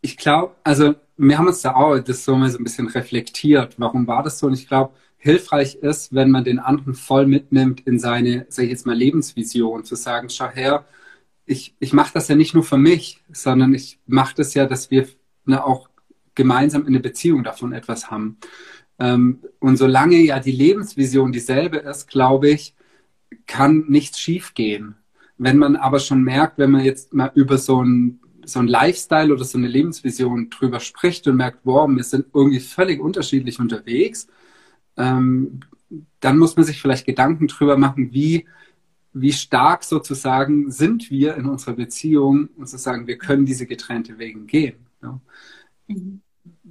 [0.00, 3.74] Ich glaube, also wir haben uns da auch das so mal so ein bisschen reflektiert.
[3.78, 4.46] Warum war das so?
[4.46, 8.70] Und ich glaube, hilfreich ist, wenn man den anderen voll mitnimmt in seine, sag ich
[8.70, 10.84] jetzt mal, Lebensvision, zu sagen, schau her,
[11.46, 14.90] ich, ich mache das ja nicht nur für mich, sondern ich mache das ja, dass
[14.90, 15.08] wir
[15.44, 15.88] ne, auch
[16.34, 18.38] gemeinsam in eine Beziehung davon etwas haben.
[18.98, 22.74] Ähm, und solange ja die Lebensvision dieselbe ist, glaube ich,
[23.46, 24.96] kann nichts schiefgehen.
[25.38, 29.32] Wenn man aber schon merkt, wenn man jetzt mal über so ein, so ein Lifestyle
[29.32, 34.28] oder so eine Lebensvision drüber spricht und merkt, wow, wir sind irgendwie völlig unterschiedlich unterwegs,
[34.96, 35.60] ähm,
[36.20, 38.46] dann muss man sich vielleicht Gedanken drüber machen, wie,
[39.12, 44.18] wie stark sozusagen sind wir in unserer Beziehung und zu sagen, wir können diese getrennte
[44.18, 44.86] Wege gehen.
[45.02, 45.20] Ja.
[45.88, 46.21] Mhm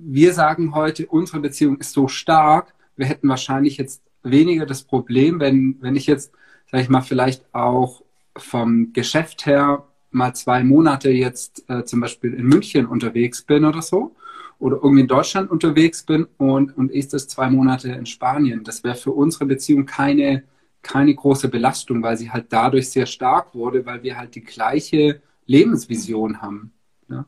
[0.03, 5.39] wir sagen heute, unsere Beziehung ist so stark, wir hätten wahrscheinlich jetzt weniger das Problem,
[5.39, 6.31] wenn, wenn ich jetzt,
[6.69, 8.03] sage ich mal, vielleicht auch
[8.35, 13.81] vom Geschäft her mal zwei Monate jetzt äh, zum Beispiel in München unterwegs bin oder
[13.81, 14.15] so,
[14.59, 18.63] oder irgendwie in Deutschland unterwegs bin und, und ist das zwei Monate in Spanien.
[18.63, 20.43] Das wäre für unsere Beziehung keine,
[20.83, 25.21] keine große Belastung, weil sie halt dadurch sehr stark wurde, weil wir halt die gleiche
[25.47, 26.73] Lebensvision haben.
[27.09, 27.25] Ja?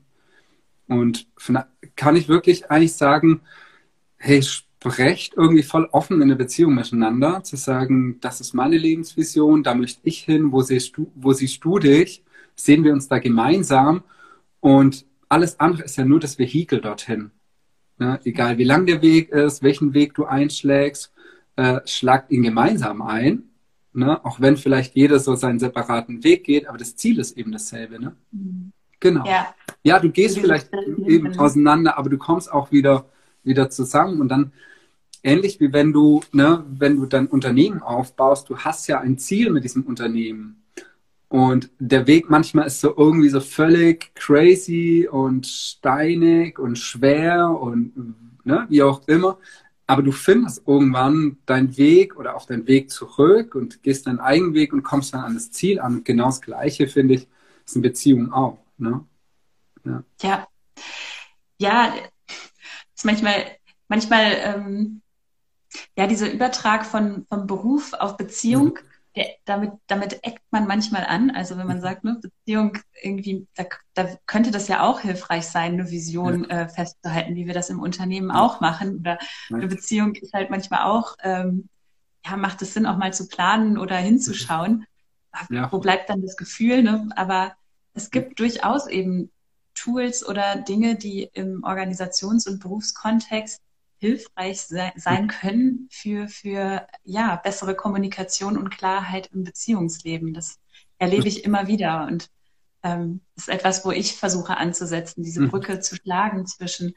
[0.88, 1.28] Und
[1.96, 3.42] kann ich wirklich eigentlich sagen,
[4.18, 9.64] hey, sprecht irgendwie voll offen in der Beziehung miteinander, zu sagen, das ist meine Lebensvision,
[9.64, 12.24] da möchte ich hin, wo siehst du, wo siehst du dich,
[12.56, 14.04] sehen wir uns da gemeinsam
[14.60, 17.32] und alles andere ist ja nur das Vehikel dorthin.
[18.00, 21.14] Ja, egal wie lang der Weg ist, welchen Weg du einschlägst,
[21.56, 23.44] äh, schlagt ihn gemeinsam ein.
[23.94, 24.24] Ne?
[24.26, 28.00] Auch wenn vielleicht jeder so seinen separaten Weg geht, aber das Ziel ist eben dasselbe.
[28.00, 28.16] Ne?
[28.32, 28.74] Mhm.
[29.04, 29.26] Genau.
[29.26, 29.54] Ja.
[29.84, 30.70] ja, du gehst vielleicht
[31.06, 33.06] eben auseinander, aber du kommst auch wieder,
[33.44, 34.54] wieder zusammen und dann
[35.24, 39.50] ähnlich wie wenn du, ne, wenn du dein Unternehmen aufbaust, du hast ja ein Ziel
[39.50, 40.64] mit diesem Unternehmen.
[41.28, 48.16] Und der Weg manchmal ist so irgendwie so völlig crazy und steinig und schwer und
[48.46, 49.38] ne, wie auch immer.
[49.86, 54.54] Aber du findest irgendwann deinen Weg oder auch deinen Weg zurück und gehst deinen eigenen
[54.54, 55.96] Weg und kommst dann an das Ziel an.
[55.96, 57.28] Und genau das Gleiche, finde ich,
[57.66, 58.63] ist in Beziehungen auch.
[58.78, 59.06] Ne?
[59.86, 60.04] Ja.
[60.22, 60.48] ja.
[61.60, 61.94] Ja,
[62.96, 63.46] ist manchmal,
[63.88, 65.02] manchmal, ähm,
[65.96, 68.74] ja, dieser Übertrag von, vom Beruf auf Beziehung.
[68.74, 71.32] Mhm der, damit, damit eckt man manchmal an.
[71.32, 71.82] Also wenn man mhm.
[71.82, 76.62] sagt, ne, Beziehung irgendwie, da, da könnte das ja auch hilfreich sein, eine Vision ja.
[76.62, 78.42] äh, festzuhalten, wie wir das im Unternehmen ja.
[78.42, 79.00] auch machen.
[79.00, 79.18] Oder
[79.50, 79.58] ja.
[79.58, 81.70] eine Beziehung ist halt manchmal auch, ähm,
[82.26, 84.86] ja, macht es Sinn, auch mal zu planen oder hinzuschauen.
[85.72, 86.84] Wo bleibt dann das Gefühl?
[86.84, 87.10] Ne?
[87.16, 87.54] Aber
[87.94, 89.32] es gibt durchaus eben
[89.76, 93.62] Tools oder Dinge, die im Organisations- und Berufskontext
[93.98, 100.34] hilfreich sein können für, für ja, bessere Kommunikation und Klarheit im Beziehungsleben.
[100.34, 100.60] Das
[100.98, 102.30] erlebe ich immer wieder und
[102.84, 105.50] ähm, ist etwas, wo ich versuche anzusetzen, diese mhm.
[105.50, 106.96] Brücke zu schlagen zwischen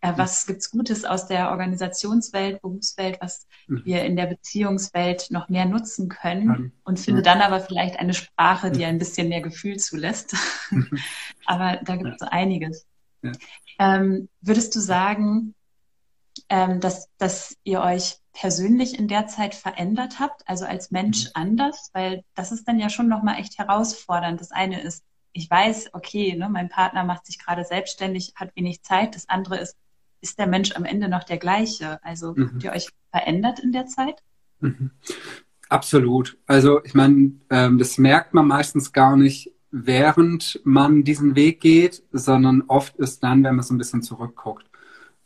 [0.00, 3.82] äh, was gibt's Gutes aus der Organisationswelt, Berufswelt, was mhm.
[3.84, 8.70] wir in der Beziehungswelt noch mehr nutzen können und finde dann aber vielleicht eine Sprache,
[8.70, 10.36] die ein bisschen mehr Gefühl zulässt.
[11.46, 12.86] aber da gibt es einiges.
[13.22, 13.32] Ja.
[13.80, 15.54] Ähm, würdest du sagen,
[16.48, 21.30] ähm, dass, dass ihr euch persönlich in der Zeit verändert habt, also als Mensch mhm.
[21.34, 24.40] anders, weil das ist dann ja schon nochmal echt herausfordernd.
[24.40, 28.82] Das eine ist, ich weiß, okay, ne, mein Partner macht sich gerade selbstständig, hat wenig
[28.82, 29.16] Zeit.
[29.16, 29.76] Das andere ist,
[30.20, 32.02] ist der Mensch am Ende noch der gleiche?
[32.04, 32.50] Also mhm.
[32.50, 34.22] habt ihr euch verändert in der Zeit?
[34.60, 34.90] Mhm.
[35.68, 36.38] Absolut.
[36.46, 42.02] Also ich meine, ähm, das merkt man meistens gar nicht, während man diesen Weg geht,
[42.10, 44.66] sondern oft ist dann, wenn man so ein bisschen zurückguckt.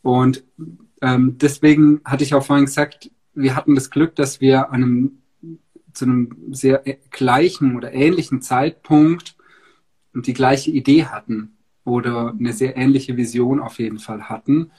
[0.02, 0.42] Und
[1.00, 5.22] ähm, deswegen hatte ich auch vorhin gesagt, wir hatten das Glück, dass wir an einem,
[5.92, 9.36] zu einem sehr gleichen oder ähnlichen Zeitpunkt
[10.14, 14.70] die gleiche Idee hatten oder eine sehr ähnliche Vision auf jeden Fall hatten,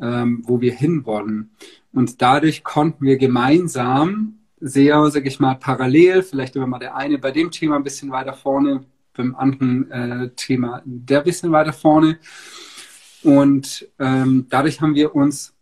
[0.00, 1.50] ähm, wo wir hinwollen.
[1.92, 7.18] Und dadurch konnten wir gemeinsam sehr, sag ich mal, parallel, vielleicht immer mal der eine
[7.18, 12.18] bei dem Thema ein bisschen weiter vorne, beim anderen äh, Thema der bisschen weiter vorne.
[13.22, 15.54] Und ähm, dadurch haben wir uns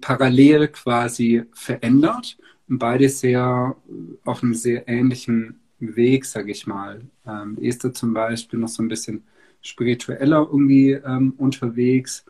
[0.00, 2.36] parallel quasi verändert
[2.68, 3.76] und beide sehr
[4.24, 7.02] auf einem sehr ähnlichen Weg, sage ich mal.
[7.26, 9.24] Ähm, Esther zum Beispiel noch so ein bisschen
[9.62, 12.24] spiritueller irgendwie ähm, unterwegs.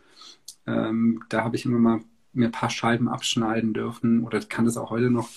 [0.66, 2.00] Ähm, da habe ich immer mal
[2.32, 5.28] mir ein paar Scheiben abschneiden dürfen oder kann das auch heute noch.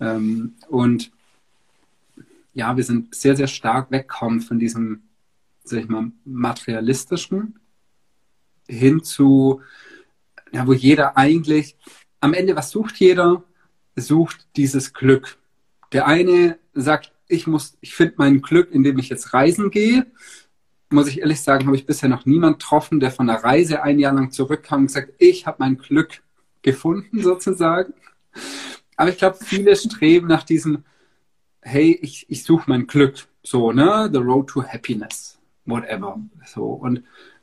[0.00, 1.10] Ähm, und
[2.52, 5.02] ja, wir sind sehr, sehr stark wegkommen von diesem,
[5.64, 7.58] sag ich mal, materialistischen
[8.68, 9.62] hin zu
[10.52, 11.76] ja, wo jeder eigentlich,
[12.20, 13.44] am Ende, was sucht jeder?
[13.94, 15.38] Sucht dieses Glück.
[15.92, 20.06] Der eine sagt, ich muss, ich finde mein Glück, indem ich jetzt reisen gehe.
[20.90, 23.98] Muss ich ehrlich sagen, habe ich bisher noch niemanden getroffen, der von der Reise ein
[23.98, 26.22] Jahr lang zurückkam und gesagt, ich habe mein Glück
[26.62, 27.94] gefunden, sozusagen.
[28.96, 30.84] Aber ich glaube, viele streben nach diesem,
[31.60, 33.26] hey, ich, ich suche mein Glück.
[33.42, 34.08] So, ne?
[34.12, 35.38] The road to happiness.
[35.64, 36.20] Whatever.
[36.44, 36.64] So.
[36.64, 37.02] Und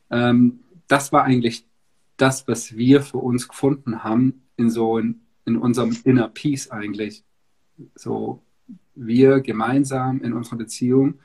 [0.09, 1.65] ähm, das war eigentlich
[2.17, 7.23] das, was wir für uns gefunden haben, in so in, in unserem Inner Peace eigentlich.
[7.95, 8.41] So
[8.95, 11.15] wir gemeinsam in unserer Beziehung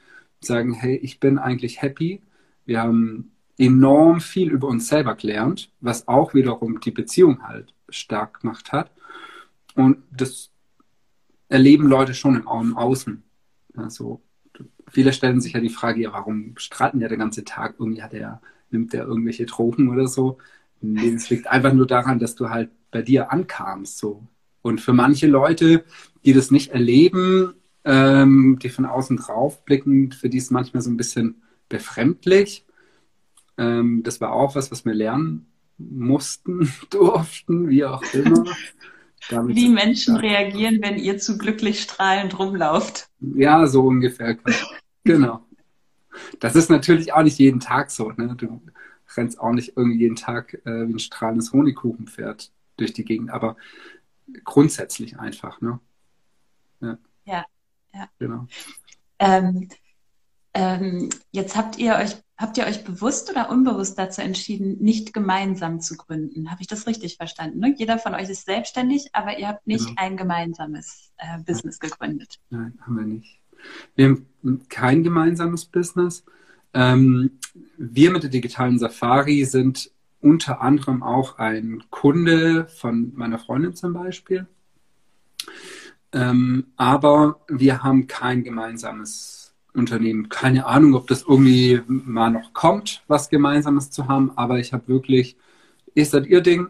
[0.40, 2.22] sagen, hey, ich bin eigentlich happy.
[2.64, 8.40] Wir haben enorm viel über uns selber gelernt, was auch wiederum die Beziehung halt stark
[8.40, 8.90] gemacht hat.
[9.74, 10.50] Und das
[11.48, 13.22] erleben Leute schon im Außen.
[13.76, 14.22] Also
[14.88, 17.76] viele stellen sich ja die Frage, ja, warum streiten der den ganzen Tag?
[17.78, 20.38] Irgendwie hat er, nimmt er irgendwelche Drogen oder so.
[20.80, 23.98] Nee, es liegt einfach nur daran, dass du halt bei dir ankamst.
[23.98, 24.26] So.
[24.62, 25.84] Und für manche Leute,
[26.24, 27.54] die das nicht erleben,
[27.88, 32.66] ähm, die von außen drauf blicken, für die ist manchmal so ein bisschen befremdlich.
[33.56, 35.46] Ähm, das war auch was, was wir lernen
[35.78, 38.44] mussten, durften, wie auch immer.
[39.30, 40.20] Damit wie Menschen ja.
[40.20, 43.08] reagieren, wenn ihr zu glücklich strahlend rumlauft.
[43.20, 44.36] Ja, so ungefähr.
[45.04, 45.46] genau.
[46.40, 48.12] Das ist natürlich auch nicht jeden Tag so.
[48.12, 48.34] Ne?
[48.36, 48.60] Du
[49.16, 53.56] rennst auch nicht irgendwie jeden Tag äh, wie ein strahlendes Honigkuchenpferd durch die Gegend, aber
[54.44, 55.60] grundsätzlich einfach.
[55.60, 55.80] Ne?
[56.80, 56.98] Ja.
[57.24, 57.44] ja,
[57.94, 58.08] ja.
[58.18, 58.46] Genau.
[59.18, 59.68] Ähm,
[60.54, 65.80] ähm, jetzt habt ihr euch, habt ihr euch bewusst oder unbewusst dazu entschieden, nicht gemeinsam
[65.80, 66.50] zu gründen?
[66.50, 67.60] Habe ich das richtig verstanden?
[67.60, 67.74] Ne?
[67.76, 70.00] Jeder von euch ist selbstständig, aber ihr habt nicht genau.
[70.00, 72.40] ein gemeinsames äh, Business gegründet.
[72.50, 73.40] Nein, haben wir nicht.
[73.94, 76.24] Wir haben kein gemeinsames Business.
[76.74, 77.38] Ähm,
[77.76, 83.92] wir mit der digitalen Safari sind unter anderem auch ein Kunde von meiner Freundin zum
[83.92, 84.46] Beispiel.
[86.12, 90.28] Ähm, aber wir haben kein gemeinsames Unternehmen.
[90.28, 94.32] Keine Ahnung, ob das irgendwie mal noch kommt, was Gemeinsames zu haben.
[94.36, 95.36] Aber ich habe wirklich,
[95.94, 96.68] ihr seid ihr Ding,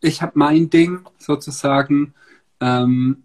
[0.00, 2.14] ich habe mein Ding sozusagen.
[2.60, 3.24] Ähm,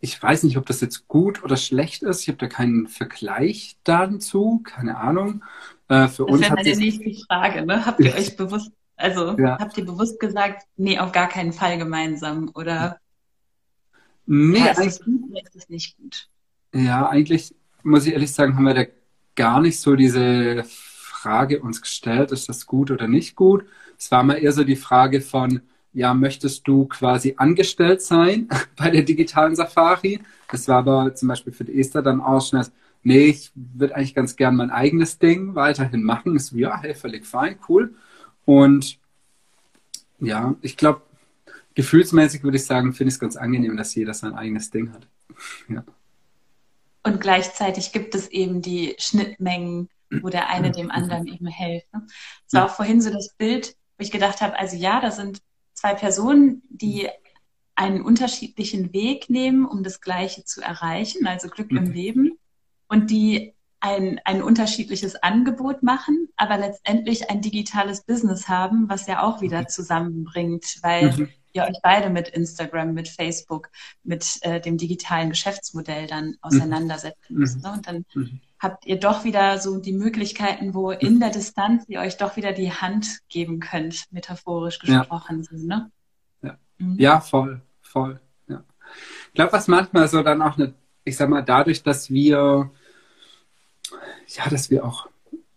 [0.00, 2.22] ich weiß nicht, ob das jetzt gut oder schlecht ist.
[2.22, 5.42] Ich habe da keinen Vergleich dazu, keine Ahnung.
[5.88, 7.64] Äh, für das uns wäre meine nächste Frage.
[7.64, 7.84] Ne?
[7.84, 9.58] Habt ihr euch bewusst, also ja.
[9.58, 12.98] habt ihr bewusst gesagt, nee, auf gar keinen Fall gemeinsam oder
[14.26, 15.02] nee, ja, oder ist
[15.56, 16.28] es nicht gut?
[16.74, 18.84] Ja, eigentlich muss ich ehrlich sagen, haben wir da
[19.34, 23.64] gar nicht so diese Frage uns gestellt, ist das gut oder nicht gut.
[23.98, 25.60] Es war mal eher so die Frage von,
[25.92, 30.20] ja, möchtest du quasi angestellt sein bei der digitalen Safari?
[30.50, 32.66] Das war aber zum Beispiel für die Esther dann auch schnell,
[33.02, 36.36] nee, ich würde eigentlich ganz gern mein eigenes Ding weiterhin machen.
[36.36, 37.94] Ist so, ja, hey, völlig fein, cool.
[38.44, 38.98] Und
[40.20, 41.02] ja, ich glaube,
[41.76, 45.06] gefühlsmäßig würde ich sagen, finde ich es ganz angenehm, dass jeder sein eigenes Ding hat.
[45.68, 45.84] ja.
[47.04, 51.92] Und gleichzeitig gibt es eben die Schnittmengen, wo der eine dem anderen eben hilft.
[51.92, 52.04] Ne?
[52.46, 55.40] Es war auch vorhin so das Bild, wo ich gedacht habe, also ja, da sind
[55.74, 57.08] zwei Personen, die
[57.76, 61.92] einen unterschiedlichen Weg nehmen, um das Gleiche zu erreichen, also Glück im mhm.
[61.92, 62.38] Leben
[62.88, 69.22] und die ein, ein unterschiedliches Angebot machen, aber letztendlich ein digitales Business haben, was ja
[69.22, 71.28] auch wieder zusammenbringt, weil mhm.
[71.56, 73.68] Ihr euch beide mit Instagram, mit Facebook,
[74.04, 76.36] mit äh, dem digitalen Geschäftsmodell dann mhm.
[76.42, 77.38] auseinandersetzen mhm.
[77.38, 77.62] müsst.
[77.62, 77.72] Ne?
[77.72, 78.40] Und dann mhm.
[78.58, 82.52] habt ihr doch wieder so die Möglichkeiten, wo in der Distanz ihr euch doch wieder
[82.52, 85.46] die Hand geben könnt, metaphorisch gesprochen.
[85.50, 85.90] Ja, ne?
[86.42, 86.58] ja.
[86.78, 86.96] Mhm.
[86.98, 88.20] ja voll, voll.
[88.48, 88.62] Ja.
[89.28, 90.74] Ich glaube, was manchmal so dann auch eine
[91.06, 92.70] ich sag mal, dadurch, dass wir,
[94.26, 95.08] ja, dass wir auch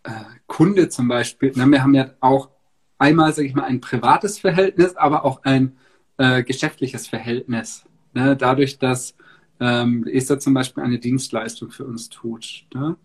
[0.03, 0.11] äh,
[0.47, 2.49] Kunde zum Beispiel, na, wir haben ja auch
[2.99, 5.77] einmal, sage ich mal, ein privates Verhältnis, aber auch ein
[6.19, 7.85] äh, geschäftliches Verhältnis.
[8.13, 8.35] Ne?
[8.35, 9.15] Dadurch, dass
[9.59, 12.65] ähm, Esther zum Beispiel eine Dienstleistung für uns tut.
[12.73, 12.95] Ne?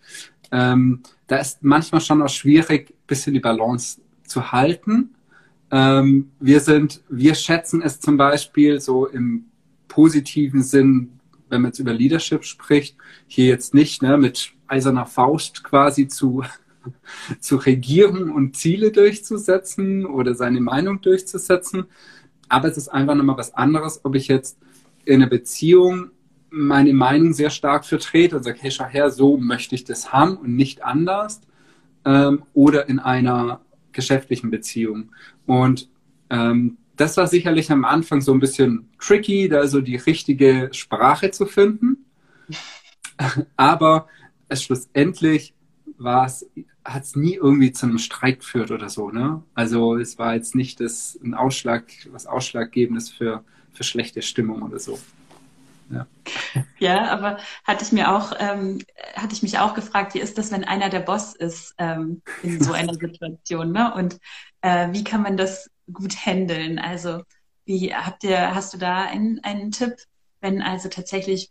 [0.52, 5.14] Ähm, da ist manchmal schon auch schwierig, ein bisschen die Balance zu halten.
[5.70, 9.46] Ähm, wir sind, wir schätzen es zum Beispiel so im
[9.88, 11.14] positiven Sinn
[11.54, 12.96] wenn man jetzt über Leadership spricht,
[13.26, 16.42] hier jetzt nicht ne, mit eiserner Faust quasi zu,
[17.40, 21.84] zu regieren und Ziele durchzusetzen oder seine Meinung durchzusetzen.
[22.48, 24.58] Aber es ist einfach nochmal was anderes, ob ich jetzt
[25.04, 26.10] in einer Beziehung
[26.50, 30.36] meine Meinung sehr stark vertrete und sage, hey, schau her, so möchte ich das haben
[30.36, 31.40] und nicht anders.
[32.04, 33.60] Ähm, oder in einer
[33.92, 35.10] geschäftlichen Beziehung.
[35.46, 35.88] Und
[36.30, 41.30] ähm, das war sicherlich am Anfang so ein bisschen tricky, da so die richtige Sprache
[41.30, 42.04] zu finden.
[43.56, 44.06] Aber
[44.48, 45.54] es schlussendlich
[45.96, 46.48] war es,
[46.84, 49.42] hat es nie irgendwie zu einem Streit geführt oder so, ne?
[49.54, 54.78] Also es war jetzt nicht das, ein Ausschlag, was Ausschlaggebendes für, für schlechte Stimmung oder
[54.78, 54.98] so.
[55.90, 56.06] Ja.
[56.78, 58.80] ja, aber hatte ich mir auch, ähm,
[59.14, 62.62] hatte ich mich auch gefragt, wie ist das, wenn einer der Boss ist ähm, in
[62.62, 63.94] so einer Situation, ne?
[63.94, 64.18] Und
[64.60, 66.78] äh, wie kann man das gut handeln?
[66.78, 67.22] Also
[67.66, 69.94] wie habt ihr, hast du da einen, einen Tipp,
[70.40, 71.50] wenn also tatsächlich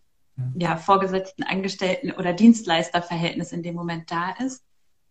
[0.55, 4.63] ja, Vorgesetzten, Angestellten oder Dienstleisterverhältnis in dem Moment da ist?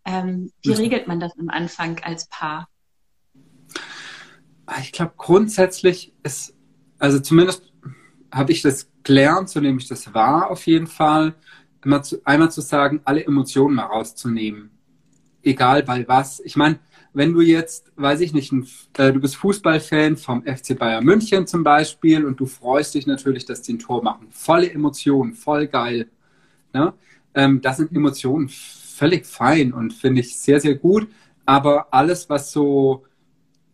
[0.05, 2.67] Ähm, wie regelt man das am Anfang als Paar?
[4.81, 6.55] Ich glaube, grundsätzlich ist,
[6.99, 7.71] also zumindest
[8.31, 11.35] habe ich das gelernt, so nehme ich das wahr auf jeden Fall,
[11.83, 14.71] immer zu, einmal zu sagen, alle Emotionen mal rauszunehmen.
[15.41, 16.39] Egal bei was.
[16.39, 16.79] Ich meine,
[17.13, 18.65] wenn du jetzt, weiß ich nicht, ein,
[18.97, 23.45] äh, du bist Fußballfan vom FC Bayern München zum Beispiel und du freust dich natürlich,
[23.45, 24.27] dass die ein Tor machen.
[24.31, 26.09] Volle Emotionen, voll geil.
[26.73, 26.93] Ne?
[27.35, 28.49] Ähm, das sind Emotionen
[28.93, 31.07] völlig fein und finde ich sehr, sehr gut.
[31.45, 33.03] Aber alles, was so,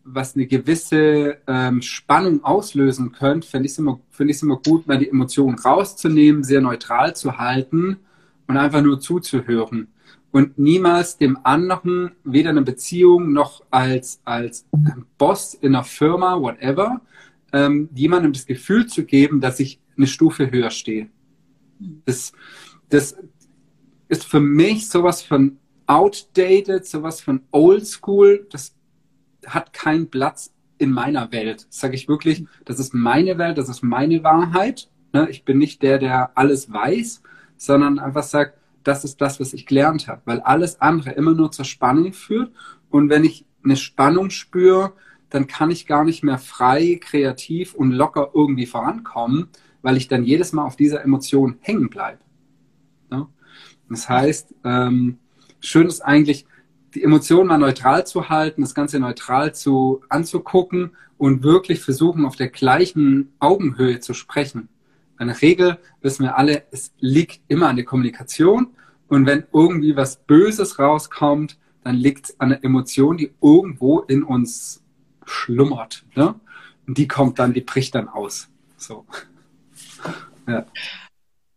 [0.04, 4.98] was eine gewisse ähm, Spannung auslösen könnte, finde ich es immer, es immer gut, mal
[4.98, 7.98] die Emotionen rauszunehmen, sehr neutral zu halten
[8.48, 9.88] und einfach nur zuzuhören.
[10.32, 14.66] und niemals dem anderen weder eine Beziehung noch als, als
[15.18, 17.00] Boss in einer Firma, whatever,
[17.52, 21.08] ähm, jemandem das Gefühl zu geben, dass ich eine Stufe höher stehe.
[22.04, 22.32] Das,
[22.88, 23.16] das
[24.10, 28.46] ist für mich sowas von outdated, sowas von oldschool.
[28.50, 28.74] Das
[29.46, 31.66] hat keinen Platz in meiner Welt.
[31.70, 34.90] Sage ich wirklich, das ist meine Welt, das ist meine Wahrheit.
[35.12, 35.28] Ne?
[35.30, 37.22] Ich bin nicht der, der alles weiß,
[37.56, 41.52] sondern einfach sagt, das ist das, was ich gelernt habe, weil alles andere immer nur
[41.52, 42.52] zur Spannung führt.
[42.88, 44.94] Und wenn ich eine Spannung spüre,
[45.28, 49.48] dann kann ich gar nicht mehr frei, kreativ und locker irgendwie vorankommen,
[49.82, 52.18] weil ich dann jedes Mal auf dieser Emotion hängen bleibe.
[53.12, 53.28] Ja?
[53.90, 55.18] Das heißt, ähm,
[55.60, 56.46] schön ist eigentlich,
[56.94, 62.36] die Emotionen mal neutral zu halten, das Ganze neutral zu anzugucken und wirklich versuchen, auf
[62.36, 64.68] der gleichen Augenhöhe zu sprechen.
[65.16, 68.68] Eine Regel wissen wir alle, es liegt immer an der Kommunikation.
[69.06, 74.22] Und wenn irgendwie was Böses rauskommt, dann liegt es an der Emotion, die irgendwo in
[74.22, 74.82] uns
[75.26, 76.04] schlummert.
[76.14, 76.34] Ne?
[76.86, 78.48] Und die kommt dann, die bricht dann aus.
[78.76, 79.04] So.
[80.48, 80.66] Ja.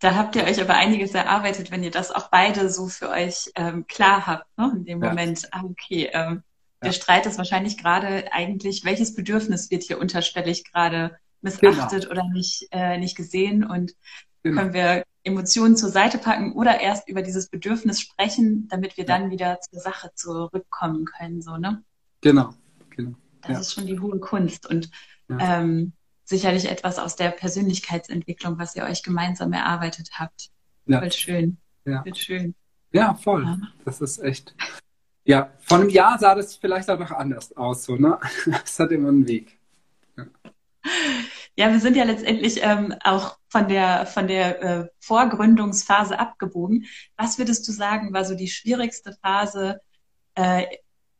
[0.03, 3.49] Da habt ihr euch aber einiges erarbeitet, wenn ihr das auch beide so für euch
[3.55, 4.73] ähm, klar habt, ne?
[4.75, 5.07] in dem ja.
[5.07, 6.43] Moment, ah, okay, ähm,
[6.81, 6.91] der ja.
[6.91, 12.11] Streit ist wahrscheinlich gerade eigentlich, welches Bedürfnis wird hier unterstellig gerade missachtet genau.
[12.11, 13.93] oder nicht, äh, nicht gesehen und
[14.43, 14.59] genau.
[14.59, 19.31] können wir Emotionen zur Seite packen oder erst über dieses Bedürfnis sprechen, damit wir dann
[19.31, 21.81] wieder zur Sache zurückkommen können, so, ne?
[22.19, 22.53] Genau,
[22.89, 23.13] genau.
[23.41, 23.59] Das ja.
[23.59, 24.91] ist schon die hohe Kunst und
[25.29, 25.61] ja.
[25.61, 30.49] ähm, sicherlich etwas aus der Persönlichkeitsentwicklung, was ihr euch gemeinsam erarbeitet habt.
[30.85, 30.99] Ja.
[30.99, 31.57] Voll schön.
[31.85, 32.03] Ja.
[32.03, 32.55] Voll schön.
[32.91, 33.43] Ja, voll.
[33.43, 33.57] Ja.
[33.85, 34.55] Das ist echt.
[35.25, 38.19] Ja, vor einem Jahr sah das vielleicht auch noch anders aus, so, ne?
[38.65, 39.57] Es hat immer einen Weg.
[40.17, 40.25] Ja.
[41.55, 46.87] Ja, wir sind ja letztendlich ähm, auch von der, von der äh, Vorgründungsphase abgebogen.
[47.15, 49.79] Was würdest du sagen, war so die schwierigste Phase
[50.33, 50.65] äh,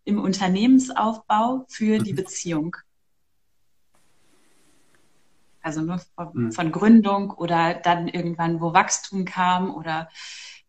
[0.06, 2.18] im Unternehmensaufbau für die mhm.
[2.18, 2.76] Beziehung?
[5.64, 6.52] Also nur von, mhm.
[6.52, 10.10] von, Gründung oder dann irgendwann, wo Wachstum kam oder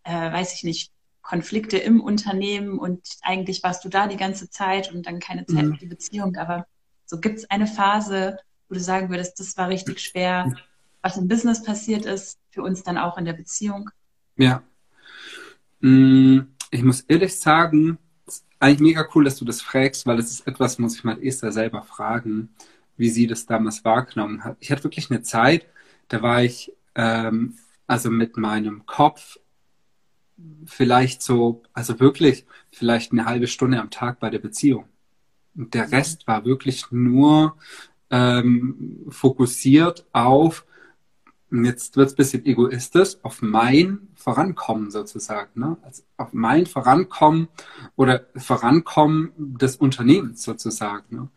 [0.05, 4.93] äh, weiß ich nicht, Konflikte im Unternehmen und eigentlich warst du da die ganze Zeit
[4.93, 5.73] und dann keine Zeit mhm.
[5.73, 6.37] für die Beziehung.
[6.37, 6.67] Aber
[7.07, 10.55] so gibt es eine Phase, wo du sagen würdest, das war richtig schwer,
[11.03, 13.91] was im Business passiert ist, für uns dann auch in der Beziehung?
[14.37, 14.63] Ja.
[15.81, 17.99] Mm, ich muss ehrlich sagen,
[18.59, 21.53] eigentlich mega cool, dass du das fragst, weil es ist etwas, muss ich mal Esther
[21.53, 22.55] selber fragen,
[22.97, 24.57] wie sie das damals wahrgenommen hat.
[24.61, 25.67] Ich hatte wirklich eine Zeit,
[26.09, 27.55] da war ich ähm,
[27.87, 29.39] also mit meinem Kopf
[30.67, 34.87] vielleicht so, also wirklich vielleicht eine halbe Stunde am Tag bei der Beziehung.
[35.57, 37.57] Und der Rest war wirklich nur
[38.11, 40.67] ähm, fokussiert auf,
[41.51, 45.77] jetzt wird es ein bisschen egoistisch, auf mein Vorankommen sozusagen, ne?
[45.83, 47.49] also auf mein Vorankommen
[47.95, 51.17] oder Vorankommen des Unternehmens sozusagen.
[51.17, 51.29] Ne?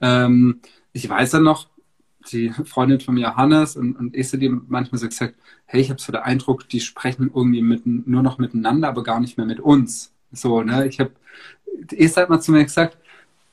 [0.00, 0.60] Ähm,
[0.92, 1.68] ich weiß ja noch,
[2.30, 5.34] die Freundin von mir, Hannes und, und Esther, die manchmal so gesagt,
[5.66, 9.20] hey, ich habe so den Eindruck, die sprechen irgendwie mit, nur noch miteinander, aber gar
[9.20, 10.12] nicht mehr mit uns.
[10.30, 10.86] So, ne?
[10.86, 11.12] Ich habe,
[11.90, 12.96] Esther hat mal zu mir gesagt,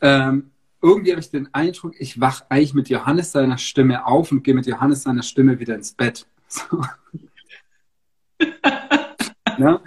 [0.02, 4.44] ähm, irgendwie habe ich den Eindruck, ich wach eigentlich mit Johannes seiner Stimme auf und
[4.44, 6.26] gehe mit Johannes seiner Stimme wieder ins Bett.
[6.52, 6.84] So.
[9.60, 9.82] ja?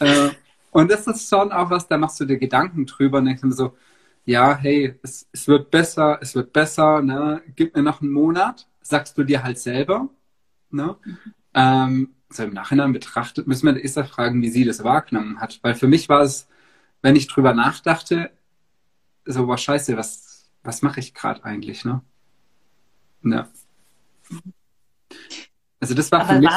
[0.00, 0.30] Äh,
[0.72, 3.52] und das ist schon auch was, da machst du dir Gedanken drüber und denkst mir
[3.52, 3.76] so,
[4.24, 7.42] ja, hey, es, es wird besser, es wird besser, ne?
[7.56, 10.08] gib mir noch einen Monat, sagst du dir halt selber.
[10.70, 10.96] Ne?
[11.04, 11.18] Mhm.
[11.54, 15.60] Ähm, so im Nachhinein betrachtet, müssen wir Esther fragen, wie sie das wahrgenommen hat.
[15.62, 16.48] Weil für mich war es,
[17.02, 18.30] wenn ich drüber nachdachte,
[19.24, 22.02] so, war scheiße, was, was mache ich gerade eigentlich, ne?
[23.22, 23.48] Ja.
[25.80, 26.50] Also das war Aber für mich.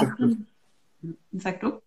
[1.01, 1.81] So, sag du?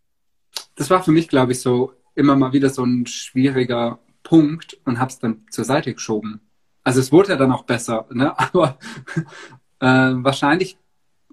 [0.76, 4.98] Das war für mich, glaube ich, so immer mal wieder so ein schwieriger Punkt und
[4.98, 6.40] habe es dann zur Seite geschoben.
[6.82, 8.38] Also es wurde ja dann auch besser, ne?
[8.38, 8.78] Aber
[9.80, 9.86] äh,
[10.24, 10.78] wahrscheinlich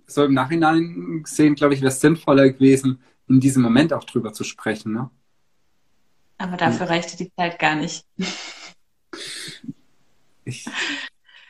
[0.06, 4.34] so im Nachhinein gesehen, glaube ich, wäre es sinnvoller gewesen, in diesem Moment auch drüber
[4.34, 5.10] zu sprechen, ne?
[6.38, 6.94] Aber dafür ja.
[6.94, 8.06] reichte die Zeit gar nicht.
[10.46, 10.66] Ich,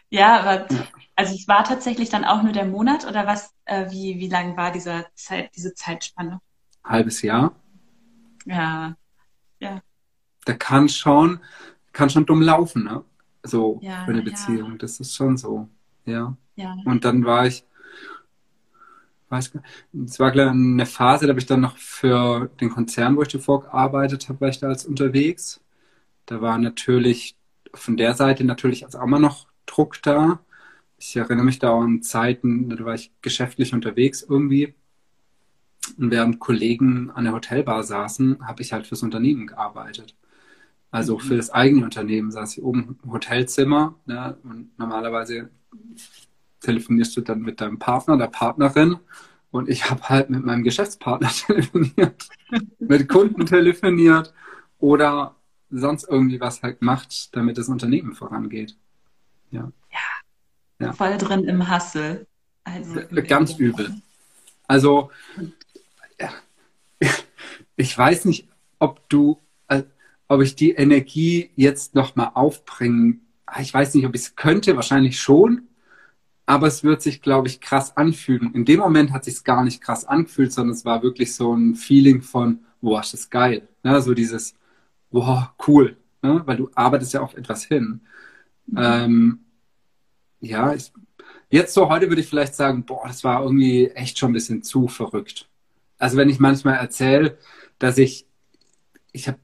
[0.10, 0.68] ja, aber
[1.16, 3.54] also es war tatsächlich dann auch nur der Monat oder was?
[3.66, 6.40] Äh, wie wie lang war dieser Zeit, diese Zeitspanne?
[6.84, 7.56] Halbes Jahr.
[8.46, 8.96] Ja,
[9.60, 9.82] ja.
[10.48, 11.40] Da kann schon
[11.98, 13.04] kann schon dumm laufen, ne?
[13.44, 14.72] So ja, für eine Beziehung.
[14.72, 14.78] Ja.
[14.78, 15.68] Das ist schon so,
[16.06, 16.38] ja.
[16.56, 16.78] ja.
[16.86, 17.64] Und dann war ich
[19.30, 19.52] weiß
[20.06, 23.28] es war gleich eine Phase, da habe ich dann noch für den Konzern, wo ich
[23.28, 25.60] davor gearbeitet habe, war ich da als unterwegs.
[26.26, 27.36] Da war natürlich
[27.74, 30.40] von der Seite natürlich auch immer noch Druck da.
[30.98, 34.76] Ich erinnere mich da an Zeiten, da war ich geschäftlich unterwegs irgendwie.
[35.98, 40.16] Und während Kollegen an der Hotelbar saßen, habe ich halt fürs Unternehmen gearbeitet.
[40.98, 41.20] Also mhm.
[41.20, 45.52] für das eigene Unternehmen saß ich oben im Hotelzimmer ne, und normalerweise
[46.62, 48.98] telefonierst du dann mit deinem Partner, der Partnerin
[49.52, 52.28] und ich habe halt mit meinem Geschäftspartner telefoniert,
[52.80, 54.34] mit Kunden telefoniert
[54.80, 55.36] oder
[55.70, 58.76] sonst irgendwie was halt macht, damit das Unternehmen vorangeht.
[59.52, 59.72] Ja.
[59.92, 60.00] ja.
[60.80, 60.94] ja.
[60.94, 62.26] Voll drin im Hassel.
[62.64, 63.94] Also, Ganz übel.
[64.68, 65.12] Also,
[67.76, 68.48] ich weiß nicht,
[68.80, 69.40] ob du,
[70.28, 73.22] ob ich die Energie jetzt nochmal aufbringen,
[73.60, 75.68] ich weiß nicht, ob ich es könnte, wahrscheinlich schon,
[76.46, 78.54] aber es wird sich, glaube ich, krass anfühlen.
[78.54, 81.54] In dem Moment hat sich es gar nicht krass angefühlt, sondern es war wirklich so
[81.54, 83.68] ein Feeling von, boah, ist das geil.
[83.84, 84.02] Ne?
[84.02, 84.56] So dieses,
[85.12, 85.98] boah, cool.
[86.22, 86.42] Ne?
[86.46, 88.02] Weil du arbeitest ja auf etwas hin.
[88.66, 88.78] Mhm.
[88.78, 89.40] Ähm,
[90.40, 90.94] ja, ich,
[91.50, 94.64] jetzt so heute würde ich vielleicht sagen, boah, das war irgendwie echt schon ein bisschen
[94.64, 95.50] zu verrückt.
[95.98, 97.38] Also wenn ich manchmal erzähle,
[97.78, 98.26] dass ich,
[99.12, 99.40] ich habe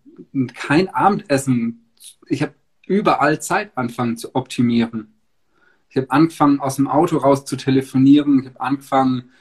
[0.56, 1.92] kein Abendessen,
[2.28, 2.54] ich habe
[2.86, 5.14] überall Zeit anfangen zu optimieren.
[5.90, 8.40] Ich habe angefangen, aus dem Auto raus zu telefonieren.
[8.40, 9.32] Ich habe angefangen,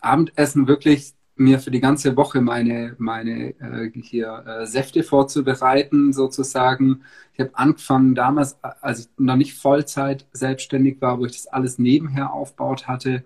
[0.00, 7.02] Abendessen wirklich mir für die ganze Woche meine, meine äh, hier äh, Säfte vorzubereiten, sozusagen.
[7.32, 11.78] Ich habe angefangen damals, als ich noch nicht Vollzeit selbstständig war, wo ich das alles
[11.78, 13.24] nebenher aufgebaut hatte,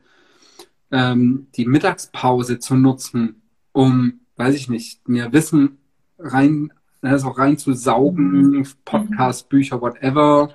[0.91, 5.79] ähm, die Mittagspause zu nutzen, um, weiß ich nicht, mir Wissen
[6.19, 6.73] rein,
[7.03, 8.67] also reinzusaugen, mhm.
[8.85, 10.55] Podcast, Bücher, whatever,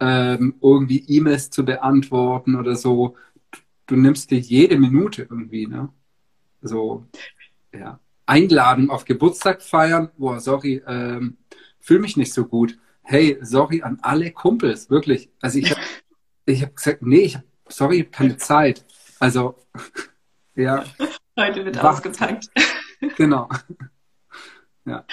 [0.00, 3.16] ähm, irgendwie E-Mails zu beantworten oder so.
[3.86, 5.90] Du nimmst dir jede Minute irgendwie, ne?
[6.62, 7.04] So,
[7.72, 8.00] ja.
[8.26, 11.36] Einladen auf Geburtstag feiern, boah, sorry, ähm,
[11.78, 12.78] fühle mich nicht so gut.
[13.02, 15.30] Hey, sorry an alle Kumpels, wirklich.
[15.42, 15.80] Also ich habe
[16.46, 18.86] ich hab gesagt, nee, ich hab, sorry, ich habe keine Zeit.
[19.20, 19.56] Also,
[20.54, 20.84] ja.
[21.38, 21.98] Heute wird Wacht.
[21.98, 22.50] ausgepackt.
[23.16, 23.48] Genau.
[24.84, 25.04] Ja.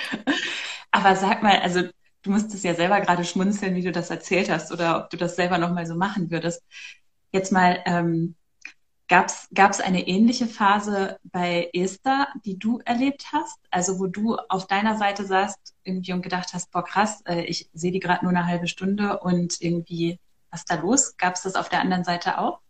[0.92, 1.84] Aber sag mal, also
[2.24, 5.36] du musstest ja selber gerade schmunzeln, wie du das erzählt hast, oder ob du das
[5.36, 6.64] selber nochmal so machen würdest.
[7.32, 8.36] Jetzt mal, ähm,
[9.08, 13.60] gab es eine ähnliche Phase bei Esther, die du erlebt hast?
[13.70, 17.70] Also wo du auf deiner Seite saßt irgendwie und gedacht hast, boah krass, äh, ich
[17.74, 20.18] sehe die gerade nur eine halbe Stunde und irgendwie,
[20.50, 21.18] was ist da los?
[21.18, 22.62] Gab es das auf der anderen Seite auch?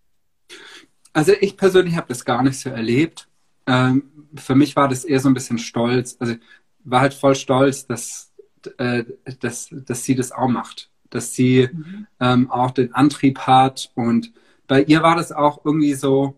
[1.13, 3.27] Also ich persönlich habe das gar nicht so erlebt.
[3.67, 6.17] Ähm, für mich war das eher so ein bisschen stolz.
[6.19, 6.35] Also
[6.83, 8.31] war halt voll stolz, dass
[8.77, 9.05] äh,
[9.39, 12.07] dass, dass sie das auch macht, dass sie mhm.
[12.19, 13.91] ähm, auch den Antrieb hat.
[13.95, 14.31] Und
[14.67, 16.37] bei ihr war das auch irgendwie so,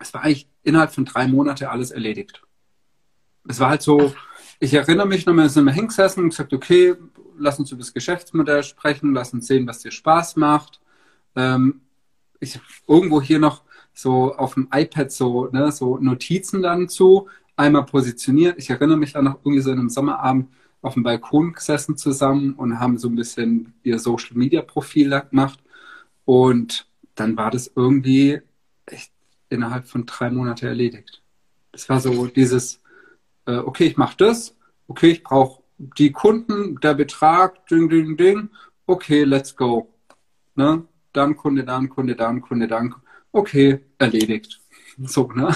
[0.00, 2.42] es war eigentlich innerhalb von drei Monaten alles erledigt.
[3.46, 4.14] Es war halt so,
[4.60, 6.94] ich erinnere mich noch mal, sind wir hingesessen und gesagt, okay,
[7.38, 10.80] lass uns über das Geschäftsmodell sprechen, lass uns sehen, was dir Spaß macht.
[11.36, 11.82] Ähm,
[12.40, 17.28] ich irgendwo hier noch so auf dem iPad so, ne, so Notizen dann zu,
[17.58, 18.58] einmal positioniert.
[18.58, 20.48] Ich erinnere mich dann noch irgendwie so in einem Sommerabend,
[20.80, 25.58] auf dem Balkon gesessen zusammen und haben so ein bisschen ihr Social Media Profil gemacht.
[26.24, 26.86] Und
[27.16, 28.40] dann war das irgendwie
[28.86, 29.12] echt
[29.48, 31.22] innerhalb von drei Monaten erledigt.
[31.72, 32.80] Das war so dieses,
[33.46, 34.56] äh, okay, ich mache das,
[34.86, 38.50] okay, ich brauche die Kunden, der Betrag, ding, ding, ding,
[38.86, 39.92] okay, let's go.
[40.54, 40.84] Ne?
[41.12, 42.94] Dann Kunde, dann Kunde, dann Kunde, dann,
[43.32, 44.60] okay, erledigt.
[45.02, 45.54] So, ne?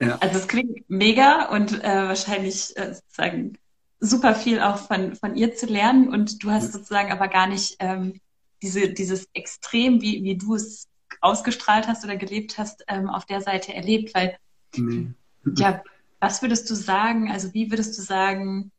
[0.00, 0.16] Ja.
[0.20, 3.58] Also es klingt mega und äh, wahrscheinlich äh, sozusagen
[4.00, 7.76] super viel auch von, von ihr zu lernen und du hast sozusagen aber gar nicht
[7.80, 8.20] ähm,
[8.62, 10.88] diese, dieses Extrem, wie, wie du es
[11.20, 14.38] ausgestrahlt hast oder gelebt hast, ähm, auf der Seite erlebt, weil
[14.74, 15.08] nee.
[15.56, 15.82] ja,
[16.18, 18.72] was würdest du sagen, also wie würdest du sagen,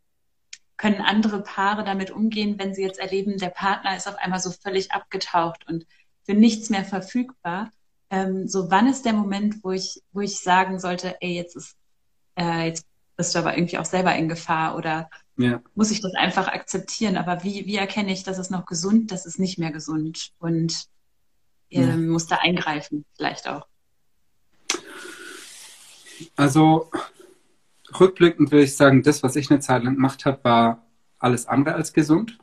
[0.78, 4.50] können andere Paare damit umgehen, wenn sie jetzt erleben, der Partner ist auf einmal so
[4.50, 5.86] völlig abgetaucht und
[6.24, 7.72] für nichts mehr verfügbar?
[8.12, 11.76] Ähm, so wann ist der Moment, wo ich, wo ich sagen sollte, ey, jetzt ist,
[12.38, 12.86] äh, jetzt
[13.16, 15.62] bist du aber irgendwie auch selber in Gefahr oder ja.
[15.76, 17.16] muss ich das einfach akzeptieren?
[17.16, 20.86] Aber wie, wie erkenne ich, dass es noch gesund, das ist nicht mehr gesund und
[21.70, 21.96] äh, ja.
[21.96, 23.66] muss da eingreifen, vielleicht auch?
[26.36, 26.92] Also
[28.00, 30.86] rückblickend würde ich sagen, das, was ich eine Zeit lang gemacht habe, war
[31.18, 32.38] alles andere als gesund.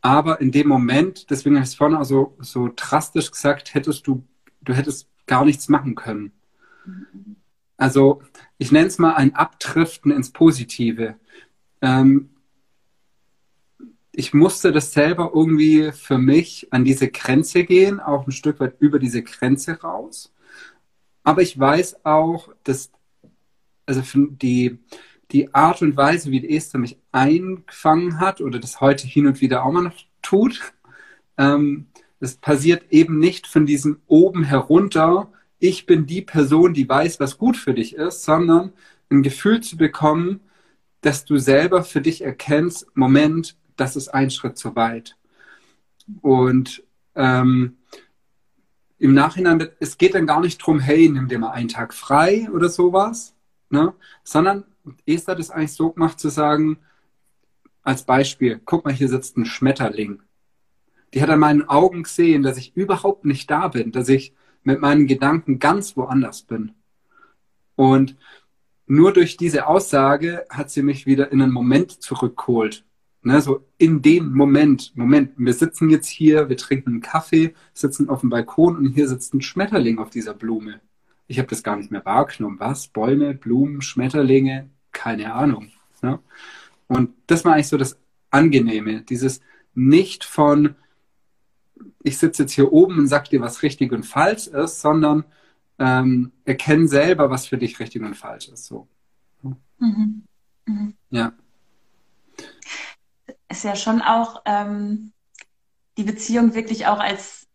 [0.00, 4.06] Aber in dem Moment, deswegen habe ich es vorhin auch so, so drastisch gesagt, hättest
[4.06, 4.26] du,
[4.64, 6.32] du hättest gar nichts machen können.
[6.84, 7.36] Mhm.
[7.76, 8.22] Also
[8.58, 11.16] ich nenne es mal ein Abdriften ins Positive.
[11.80, 12.30] Ähm,
[14.12, 18.76] ich musste das selber irgendwie für mich an diese Grenze gehen, auch ein Stück weit
[18.78, 20.32] über diese Grenze raus.
[21.24, 22.92] Aber ich weiß auch, dass
[23.86, 24.78] also die,
[25.30, 29.64] die Art und Weise, wie Esther mich eingefangen hat oder das heute hin und wieder
[29.64, 30.72] auch mal noch tut,
[31.38, 31.86] ähm,
[32.22, 35.30] das passiert eben nicht von diesem oben herunter
[35.62, 38.72] ich bin die Person, die weiß, was gut für dich ist, sondern
[39.10, 40.40] ein Gefühl zu bekommen,
[41.02, 45.16] dass du selber für dich erkennst, Moment, das ist ein Schritt zu weit.
[46.20, 46.82] Und
[47.14, 47.76] ähm,
[48.98, 52.48] im Nachhinein, es geht dann gar nicht drum, hey, nimm dir mal einen Tag frei
[52.52, 53.36] oder sowas,
[53.70, 53.94] ne?
[54.24, 54.64] sondern
[55.06, 56.78] Esther hat es eigentlich so gemacht zu sagen,
[57.84, 60.22] als Beispiel, guck mal, hier sitzt ein Schmetterling.
[61.14, 64.80] Die hat an meinen Augen gesehen, dass ich überhaupt nicht da bin, dass ich mit
[64.80, 66.72] meinen Gedanken ganz woanders bin.
[67.74, 68.16] Und
[68.86, 72.84] nur durch diese Aussage hat sie mich wieder in einen Moment zurückgeholt.
[73.24, 78.08] Ne, so in dem Moment, Moment, wir sitzen jetzt hier, wir trinken einen Kaffee, sitzen
[78.08, 80.80] auf dem Balkon und hier sitzt ein Schmetterling auf dieser Blume.
[81.28, 82.58] Ich habe das gar nicht mehr wahrgenommen.
[82.58, 82.88] Was?
[82.88, 84.70] Bäume, Blumen, Schmetterlinge?
[84.90, 85.70] Keine Ahnung.
[86.02, 86.18] Ne?
[86.88, 87.96] Und das war eigentlich so das
[88.30, 89.40] Angenehme, dieses
[89.74, 90.74] nicht von,
[92.02, 95.24] ich sitze jetzt hier oben und sag dir, was richtig und falsch ist, sondern
[95.78, 98.66] ähm, erkenn selber, was für dich richtig und falsch ist.
[98.66, 98.88] So.
[99.42, 100.22] Mhm.
[100.66, 100.94] Mhm.
[101.10, 101.32] Ja
[103.52, 105.12] ist ja schon auch ähm,
[105.96, 107.46] die Beziehung wirklich auch als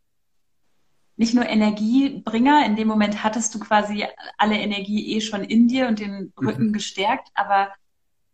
[1.17, 4.05] nicht nur Energiebringer, in dem Moment hattest du quasi
[4.38, 6.73] alle Energie eh schon in dir und den Rücken mhm.
[6.73, 7.73] gestärkt, aber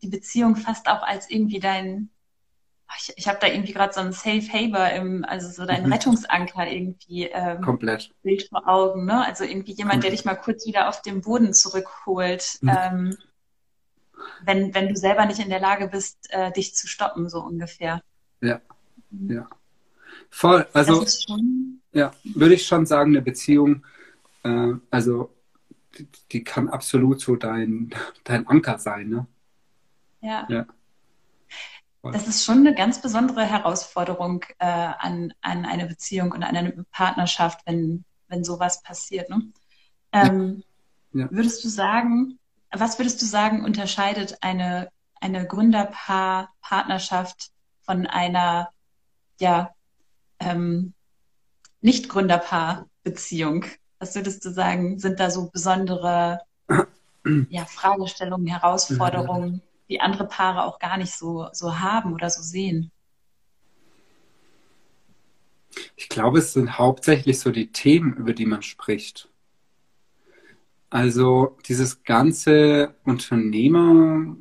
[0.01, 2.09] die Beziehung fast auch als irgendwie dein,
[2.97, 5.93] ich, ich habe da irgendwie gerade so einen Safe Haver, im, also so dein mhm.
[5.93, 9.25] Rettungsanker irgendwie ähm, komplett Bild vor Augen, ne?
[9.25, 10.01] Also irgendwie jemand, mhm.
[10.01, 12.59] der dich mal kurz wieder auf den Boden zurückholt.
[12.61, 12.69] Mhm.
[12.69, 13.17] Ähm,
[14.45, 18.01] wenn, wenn du selber nicht in der Lage bist, äh, dich zu stoppen, so ungefähr.
[18.41, 18.61] Ja,
[19.09, 19.31] mhm.
[19.31, 19.49] ja.
[20.29, 20.67] Voll.
[20.73, 21.05] Also,
[21.91, 23.85] ja, würde ich schon sagen, eine Beziehung,
[24.43, 25.33] äh, also,
[25.97, 29.27] die, die, kann absolut so dein, dein Anker sein, ne?
[30.21, 30.47] Ja.
[30.49, 30.65] ja.
[32.11, 36.85] Das ist schon eine ganz besondere Herausforderung äh, an, an eine Beziehung und an eine
[36.91, 39.29] Partnerschaft, wenn, wenn sowas passiert.
[39.29, 39.53] Ne?
[40.11, 40.63] Ähm,
[41.13, 41.31] ja.
[41.31, 42.39] Würdest du sagen,
[42.71, 44.89] was würdest du sagen, unterscheidet eine,
[45.21, 47.51] eine Gründerpaar-Partnerschaft
[47.83, 48.73] von einer
[49.39, 49.73] ja,
[50.39, 50.93] ähm,
[51.81, 53.63] Nicht-Gründerpaar-Beziehung?
[53.99, 56.41] Was würdest du sagen, sind da so besondere
[57.49, 62.91] ja, Fragestellungen, Herausforderungen, die andere Paare auch gar nicht so, so haben oder so sehen?
[65.95, 69.29] Ich glaube, es sind hauptsächlich so die Themen, über die man spricht.
[70.89, 74.35] Also dieses ganze Unternehmer,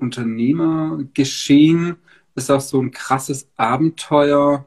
[0.00, 1.96] Unternehmergeschehen
[2.34, 4.66] ist auch so ein krasses Abenteuer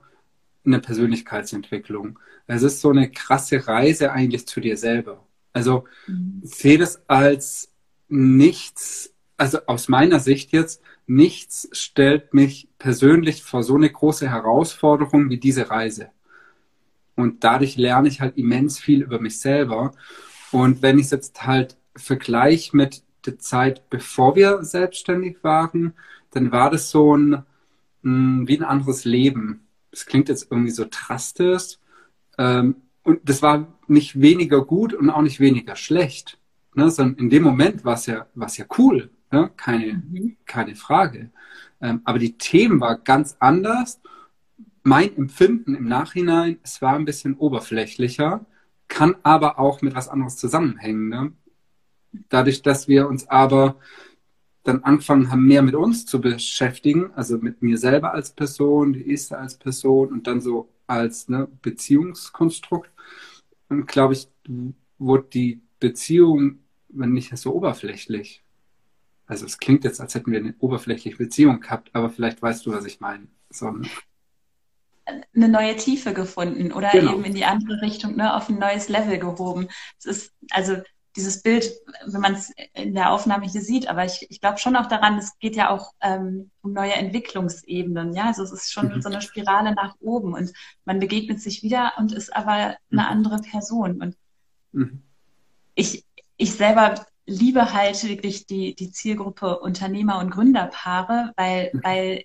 [0.63, 2.17] in der Persönlichkeitsentwicklung.
[2.47, 5.25] Es ist so eine krasse Reise eigentlich zu dir selber.
[5.51, 6.39] Also mhm.
[6.43, 7.73] sehe das als
[8.07, 15.29] nichts, also aus meiner Sicht jetzt, nichts stellt mich persönlich vor so eine große Herausforderung
[15.29, 16.09] wie diese Reise.
[17.15, 19.93] Und dadurch lerne ich halt immens viel über mich selber.
[20.51, 25.93] Und wenn ich es jetzt halt vergleiche mit der Zeit, bevor wir selbstständig waren,
[26.31, 27.43] dann war das so ein,
[28.03, 29.67] hm, wie ein anderes Leben.
[29.91, 31.77] Das klingt jetzt irgendwie so drastisch.
[32.37, 36.37] Ähm, und das war nicht weniger gut und auch nicht weniger schlecht.
[36.75, 36.91] Ne?
[36.91, 39.09] Sondern in dem Moment war es ja, ja cool.
[39.31, 39.51] Ne?
[39.57, 40.37] Keine, mhm.
[40.45, 41.31] keine Frage.
[41.81, 43.99] Ähm, aber die Themen waren ganz anders.
[44.83, 48.45] Mein Empfinden im Nachhinein, es war ein bisschen oberflächlicher
[48.87, 51.09] kann aber auch mit was anderes zusammenhängen.
[51.09, 51.33] Ne?
[52.29, 53.75] Dadurch, dass wir uns aber
[54.63, 59.13] dann angefangen haben, mehr mit uns zu beschäftigen, also mit mir selber als Person, die
[59.13, 62.91] Esther als Person und dann so als ne, Beziehungskonstrukt,
[63.85, 64.29] glaube ich,
[64.97, 66.59] wurde die Beziehung
[66.89, 68.43] wenn nicht so oberflächlich.
[69.27, 72.71] Also es klingt jetzt, als hätten wir eine oberflächliche Beziehung gehabt, aber vielleicht weißt du,
[72.71, 73.27] was ich meine.
[73.49, 73.73] So,
[75.35, 77.13] eine neue Tiefe gefunden oder genau.
[77.13, 79.67] eben in die andere Richtung, ne, auf ein neues Level gehoben.
[79.99, 80.77] Es ist also
[81.15, 81.71] dieses Bild,
[82.05, 85.17] wenn man es in der Aufnahme hier sieht, aber ich, ich glaube schon auch daran,
[85.17, 89.01] es geht ja auch ähm, um neue Entwicklungsebenen, ja, also es ist schon mhm.
[89.01, 90.53] so eine Spirale nach oben und
[90.85, 92.99] man begegnet sich wieder und ist aber eine mhm.
[92.99, 94.15] andere Person und
[94.73, 95.01] mhm.
[95.73, 96.05] ich,
[96.37, 101.83] ich selber liebe halt wirklich die, die Zielgruppe Unternehmer und Gründerpaare, weil, mhm.
[101.83, 102.23] weil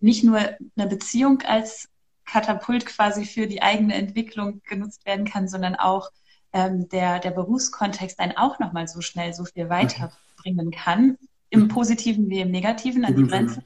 [0.00, 1.88] nicht nur eine Beziehung als
[2.26, 6.10] Katapult quasi für die eigene Entwicklung genutzt werden kann, sondern auch
[6.52, 11.16] ähm, der, der Berufskontext einen auch nochmal so schnell so viel weiterbringen kann,
[11.50, 11.68] im mhm.
[11.68, 13.62] Positiven wie im Negativen an die Grenze.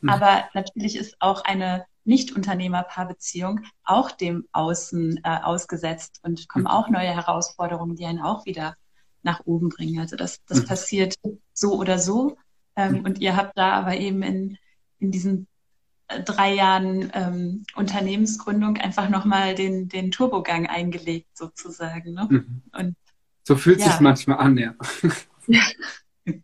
[0.00, 0.08] Mhm.
[0.10, 7.14] Aber natürlich ist auch eine Nicht-Unternehmerpaarbeziehung auch dem Außen äh, ausgesetzt und kommen auch neue
[7.14, 8.74] Herausforderungen, die einen auch wieder
[9.22, 10.00] nach oben bringen.
[10.00, 11.14] Also das, das passiert
[11.52, 12.36] so oder so.
[12.76, 14.58] Ähm, und ihr habt da aber eben in,
[14.98, 15.46] in diesen
[16.24, 22.14] drei Jahren ähm, Unternehmensgründung einfach nochmal den, den Turbogang eingelegt, sozusagen.
[22.14, 22.26] Ne?
[22.30, 22.62] Mhm.
[22.72, 22.96] Und,
[23.44, 23.86] so fühlt ja.
[23.86, 24.74] sich manchmal an, ja.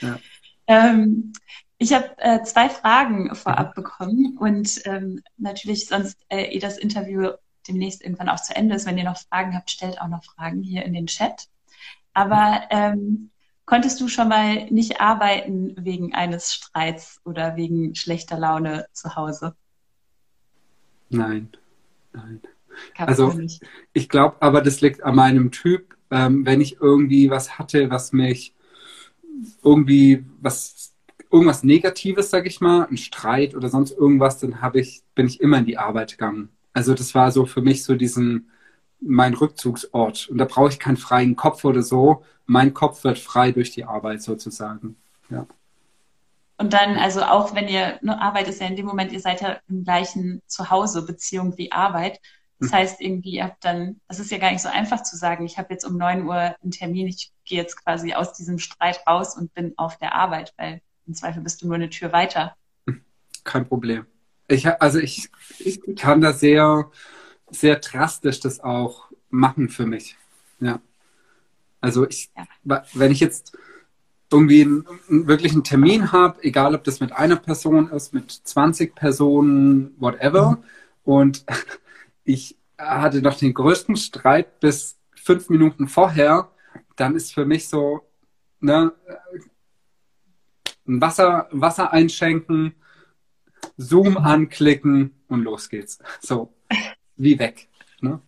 [0.00, 0.18] ja.
[0.66, 1.32] Ähm,
[1.78, 3.82] ich habe äh, zwei Fragen vorab mhm.
[3.82, 7.32] bekommen und ähm, natürlich sonst, äh, eh das Interview
[7.68, 8.86] demnächst irgendwann auch zu Ende ist.
[8.86, 11.48] Wenn ihr noch Fragen habt, stellt auch noch Fragen hier in den Chat.
[12.14, 13.30] Aber ähm,
[13.66, 19.54] konntest du schon mal nicht arbeiten wegen eines Streits oder wegen schlechter Laune zu Hause?
[21.10, 21.50] Nein,
[22.12, 22.40] nein.
[22.96, 23.38] Gab's also
[23.92, 25.96] ich glaube, aber das liegt an meinem Typ.
[26.10, 28.54] Ähm, wenn ich irgendwie was hatte, was mich
[29.62, 30.94] irgendwie was
[31.30, 35.40] irgendwas Negatives, sag ich mal, ein Streit oder sonst irgendwas, dann habe ich bin ich
[35.40, 36.50] immer in die Arbeit gegangen.
[36.76, 38.50] Also das war so für mich so diesen
[39.00, 40.28] mein Rückzugsort.
[40.28, 42.22] Und da brauche ich keinen freien Kopf oder so.
[42.44, 44.94] Mein Kopf wird frei durch die Arbeit sozusagen.
[45.30, 45.46] Ja.
[46.58, 49.40] Und dann, also auch wenn ihr, ne, Arbeit ist ja in dem Moment, ihr seid
[49.40, 52.20] ja im gleichen Zuhause, Beziehung wie Arbeit.
[52.60, 52.76] Das hm.
[52.76, 55.56] heißt irgendwie, ihr habt dann, das ist ja gar nicht so einfach zu sagen, ich
[55.56, 59.34] habe jetzt um neun Uhr einen Termin, ich gehe jetzt quasi aus diesem Streit raus
[59.34, 62.54] und bin auf der Arbeit, weil im Zweifel bist du nur eine Tür weiter.
[63.44, 64.04] Kein Problem.
[64.48, 65.28] Ich, also ich,
[65.58, 66.90] ich kann da sehr,
[67.50, 70.16] sehr drastisch das auch machen für mich.
[70.60, 70.80] Ja.
[71.80, 72.30] Also ich,
[72.64, 72.84] ja.
[72.94, 73.56] wenn ich jetzt
[74.30, 78.94] irgendwie einen, wirklich einen Termin habe, egal ob das mit einer Person ist, mit 20
[78.94, 80.64] Personen, whatever, mhm.
[81.04, 81.44] und
[82.24, 86.50] ich hatte noch den größten Streit bis fünf Minuten vorher,
[86.96, 88.02] dann ist für mich so,
[88.60, 88.92] ne,
[90.86, 92.74] ein Wasser, Wasser einschenken,
[93.76, 95.98] Zoom anklicken und los geht's.
[96.20, 96.54] So,
[97.16, 97.68] wie weg.
[98.00, 98.20] Ne?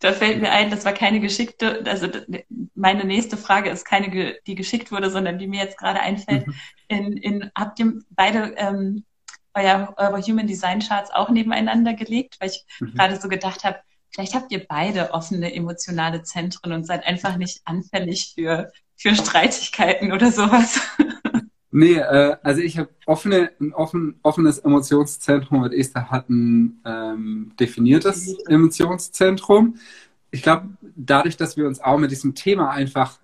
[0.00, 2.08] Da fällt mir ein, das war keine geschickte, also
[2.74, 6.46] meine nächste Frage ist keine, die geschickt wurde, sondern die mir jetzt gerade einfällt.
[6.46, 6.54] Mhm.
[6.88, 9.04] In, in, habt ihr beide ähm,
[9.54, 12.36] euer, eure Human Design Charts auch nebeneinander gelegt?
[12.40, 12.94] Weil ich mhm.
[12.94, 13.78] gerade so gedacht habe,
[14.10, 20.12] vielleicht habt ihr beide offene emotionale Zentren und seid einfach nicht anfällig für, für Streitigkeiten
[20.12, 20.80] oder sowas.
[21.78, 27.52] Nee, äh, also ich habe offene, ein offen, offenes Emotionszentrum und Esther hat ein ähm,
[27.60, 29.76] definiertes Emotionszentrum.
[30.30, 33.18] Ich glaube, dadurch, dass wir uns auch mit diesem Thema einfach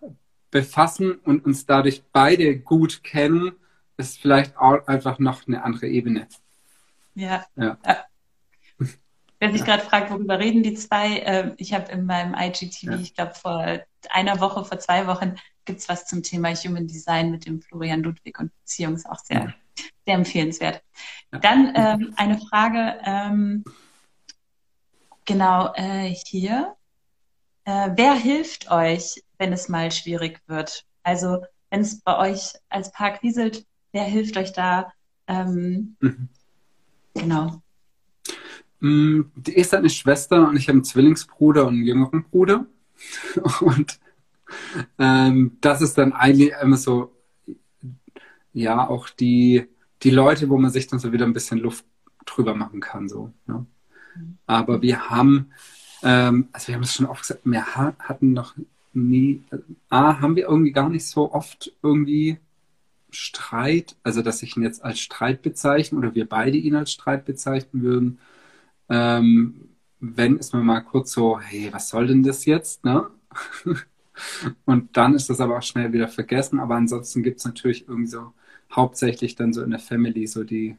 [0.51, 3.53] befassen und uns dadurch beide gut kennen,
[3.97, 6.29] ist vielleicht auch einfach noch eine andere Ebene.
[7.15, 7.47] Ja.
[7.57, 7.79] ja.
[9.39, 12.99] Wer sich gerade fragt, worüber reden die zwei, äh, ich habe in meinem IGTV, ja.
[12.99, 13.81] ich glaube vor
[14.11, 18.03] einer Woche, vor zwei Wochen, gibt es was zum Thema Human Design mit dem Florian
[18.03, 19.55] Ludwig und Beziehung ist auch sehr,
[20.05, 20.83] sehr empfehlenswert.
[21.31, 23.65] Dann ähm, eine Frage, ähm,
[25.25, 26.77] genau äh, hier.
[27.65, 30.85] Äh, wer hilft euch, wenn es mal schwierig wird?
[31.03, 34.93] Also wenn es bei euch als Paar kriselt, wer hilft euch da?
[35.27, 36.29] Ähm, mhm.
[37.15, 37.63] Genau.
[38.81, 42.67] Mm, die ist eine Schwester und ich habe einen Zwillingsbruder und einen jüngeren Bruder.
[43.61, 43.99] Und
[44.99, 47.13] ähm, das ist dann eigentlich immer so,
[48.53, 49.67] ja, auch die,
[50.03, 51.85] die Leute, wo man sich dann so wieder ein bisschen Luft
[52.27, 53.09] drüber machen kann.
[53.09, 53.67] So, ne?
[54.47, 55.51] Aber wir haben,
[56.03, 58.55] ähm, also wir haben es schon oft gesagt, wir hatten noch
[58.93, 62.39] nie, äh, A, haben wir irgendwie gar nicht so oft irgendwie
[63.11, 67.25] Streit, also dass ich ihn jetzt als Streit bezeichne oder wir beide ihn als Streit
[67.25, 68.19] bezeichnen würden.
[68.89, 69.69] Ähm,
[70.01, 72.85] wenn ist man mal kurz so, hey, was soll denn das jetzt?
[72.85, 73.09] Ne?
[74.65, 76.61] Und dann ist das aber auch schnell wieder vergessen.
[76.61, 78.33] Aber ansonsten gibt es natürlich irgendwie so
[78.71, 80.77] hauptsächlich dann so in der Family so die,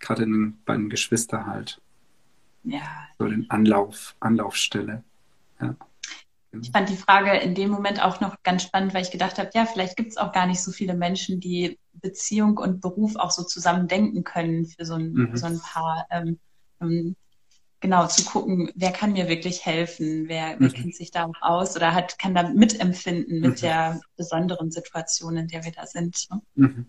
[0.00, 0.26] gerade
[0.64, 1.80] bei den Geschwistern halt.
[2.64, 2.82] Ja.
[3.18, 5.02] So den Anlauf, Anlaufstelle.
[5.60, 5.76] Ja.
[6.60, 9.50] Ich fand die Frage in dem Moment auch noch ganz spannend, weil ich gedacht habe,
[9.54, 13.30] ja, vielleicht gibt es auch gar nicht so viele Menschen, die Beziehung und Beruf auch
[13.30, 15.30] so zusammen denken können für so ein, mhm.
[15.30, 16.06] für so ein Paar.
[16.10, 16.38] Ähm,
[16.80, 17.16] ähm
[17.80, 20.72] genau zu gucken, wer kann mir wirklich helfen, wer, wer mhm.
[20.72, 23.60] kennt sich da auch aus oder hat, kann da mitempfinden mit mhm.
[23.60, 26.26] der besonderen Situation, in der wir da sind.
[26.30, 26.42] Ne?
[26.54, 26.86] Mhm.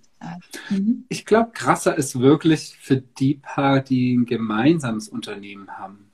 [0.70, 1.06] mhm.
[1.10, 6.12] Ich glaube, krasser ist wirklich für die Paar, die ein gemeinsames Unternehmen haben.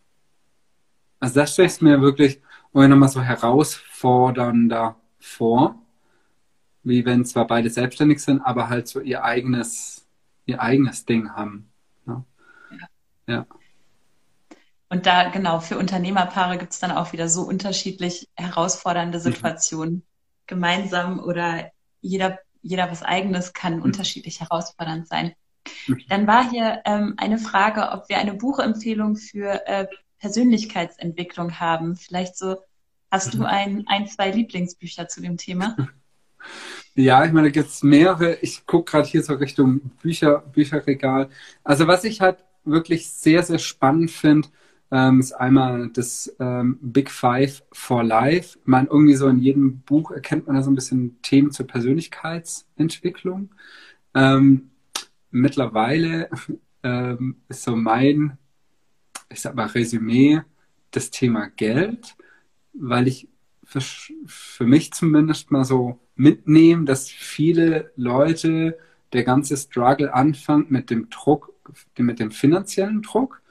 [1.19, 2.41] Also das stelle ich mir wirklich
[2.74, 5.82] nochmal so herausfordernder vor,
[6.84, 10.05] wie wenn zwar beide selbstständig sind, aber halt so ihr eigenes,
[10.45, 11.69] ihr eigenes Ding haben.
[12.05, 12.26] Ne?
[13.28, 13.34] Ja.
[13.34, 13.45] ja.
[14.94, 19.24] Und da, genau, für Unternehmerpaare gibt es dann auch wieder so unterschiedlich herausfordernde mhm.
[19.24, 19.94] Situationen.
[19.96, 20.04] Mhm.
[20.46, 21.72] Gemeinsam oder
[22.02, 23.82] jeder, jeder was eigenes kann mhm.
[23.82, 25.34] unterschiedlich herausfordernd sein.
[25.88, 25.98] Mhm.
[26.10, 29.88] Dann war hier ähm, eine Frage, ob wir eine Buchempfehlung für äh,
[30.20, 31.96] Persönlichkeitsentwicklung haben.
[31.96, 32.58] Vielleicht so,
[33.10, 33.46] hast du mhm.
[33.46, 35.76] ein, ein, zwei Lieblingsbücher zu dem Thema?
[36.96, 38.36] Ja, ich meine, da gibt es mehrere.
[38.41, 41.30] Ich gucke gerade hier so Richtung Bücher, Bücherregal.
[41.64, 44.50] Also was ich halt wirklich sehr, sehr spannend finde,
[44.94, 48.60] ähm, ist einmal das ähm, Big Five for Life.
[48.64, 53.50] Man irgendwie so in jedem Buch erkennt man da so ein bisschen Themen zur Persönlichkeitsentwicklung.
[54.14, 54.70] Ähm,
[55.32, 56.30] mittlerweile
[56.84, 58.38] ähm, ist so mein,
[59.30, 60.41] ich sag mal, Resümee
[60.91, 62.16] das Thema Geld,
[62.74, 63.28] weil ich
[63.64, 63.82] für,
[64.28, 68.78] für mich zumindest mal so mitnehme, dass viele Leute
[69.12, 71.52] der ganze Struggle anfängt mit dem Druck,
[71.98, 73.41] mit dem finanziellen Druck.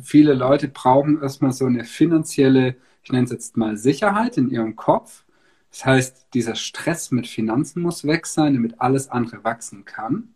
[0.00, 4.76] Viele Leute brauchen erstmal so eine finanzielle, ich nenne es jetzt mal Sicherheit in ihrem
[4.76, 5.24] Kopf.
[5.70, 10.34] Das heißt, dieser Stress mit Finanzen muss weg sein, damit alles andere wachsen kann.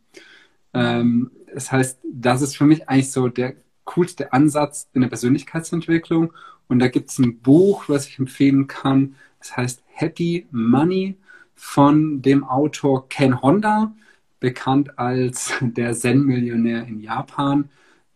[0.74, 6.32] Ähm, das heißt, das ist für mich eigentlich so der coolste Ansatz in der Persönlichkeitsentwicklung.
[6.68, 9.14] Und da gibt es ein Buch, was ich empfehlen kann.
[9.38, 11.16] Das heißt Happy Money
[11.55, 13.94] von dem Autor Ken Honda,
[14.40, 17.70] bekannt als der Zen-Millionär in Japan.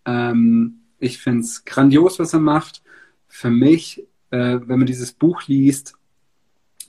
[0.04, 2.82] Ähm, ich finde es grandios, was er macht.
[3.26, 5.94] Für mich, äh, wenn man dieses Buch liest,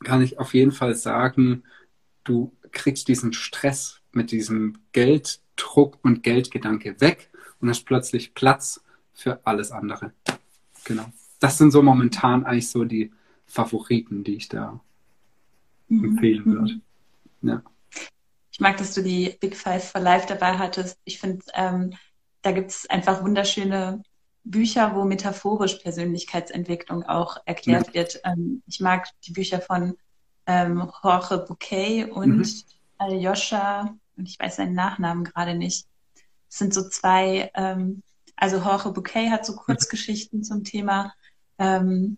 [0.04, 1.64] kann ich auf jeden Fall sagen,
[2.24, 8.84] du kriegst diesen Stress mit diesem Gelddruck und Geldgedanke weg und hast plötzlich Platz
[9.14, 10.14] für alles andere.
[10.84, 11.06] Genau.
[11.40, 13.12] Das sind so momentan eigentlich so die
[13.48, 14.80] Favoriten, die ich da
[15.88, 16.04] mhm.
[16.06, 16.82] empfehlen würde.
[17.42, 17.64] Ja.
[18.52, 21.00] Ich mag, dass du die Big Five for Life dabei hattest.
[21.04, 21.94] Ich finde, ähm,
[22.44, 24.04] da gibt es einfach wunderschöne
[24.44, 27.94] Bücher, wo metaphorisch Persönlichkeitsentwicklung auch erklärt ja.
[27.94, 28.22] wird.
[28.26, 29.98] Ähm, ich mag die Bücher von
[30.46, 32.54] ähm, Jorge Bouquet und mhm.
[32.98, 35.88] Aljoscha, und ich weiß seinen Nachnamen gerade nicht.
[36.50, 38.04] Es sind so zwei, ähm,
[38.36, 41.14] also Jorge Bouquet hat so Kurzgeschichten zum Thema
[41.58, 42.18] ähm,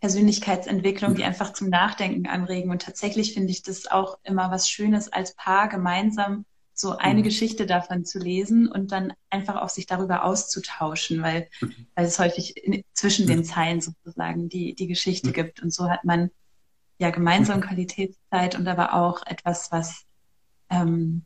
[0.00, 2.70] Persönlichkeitsentwicklung, die einfach zum Nachdenken anregen.
[2.70, 6.44] Und tatsächlich finde ich das auch immer was Schönes, als Paar gemeinsam
[6.74, 7.24] so eine mhm.
[7.24, 11.48] Geschichte davon zu lesen und dann einfach auch sich darüber auszutauschen, weil,
[11.94, 15.62] weil es häufig in, zwischen den Zeilen sozusagen die, die Geschichte gibt.
[15.62, 16.30] Und so hat man
[16.98, 17.64] ja gemeinsam mhm.
[17.64, 20.04] Qualitätszeit und aber auch etwas, was
[20.70, 21.22] ähm,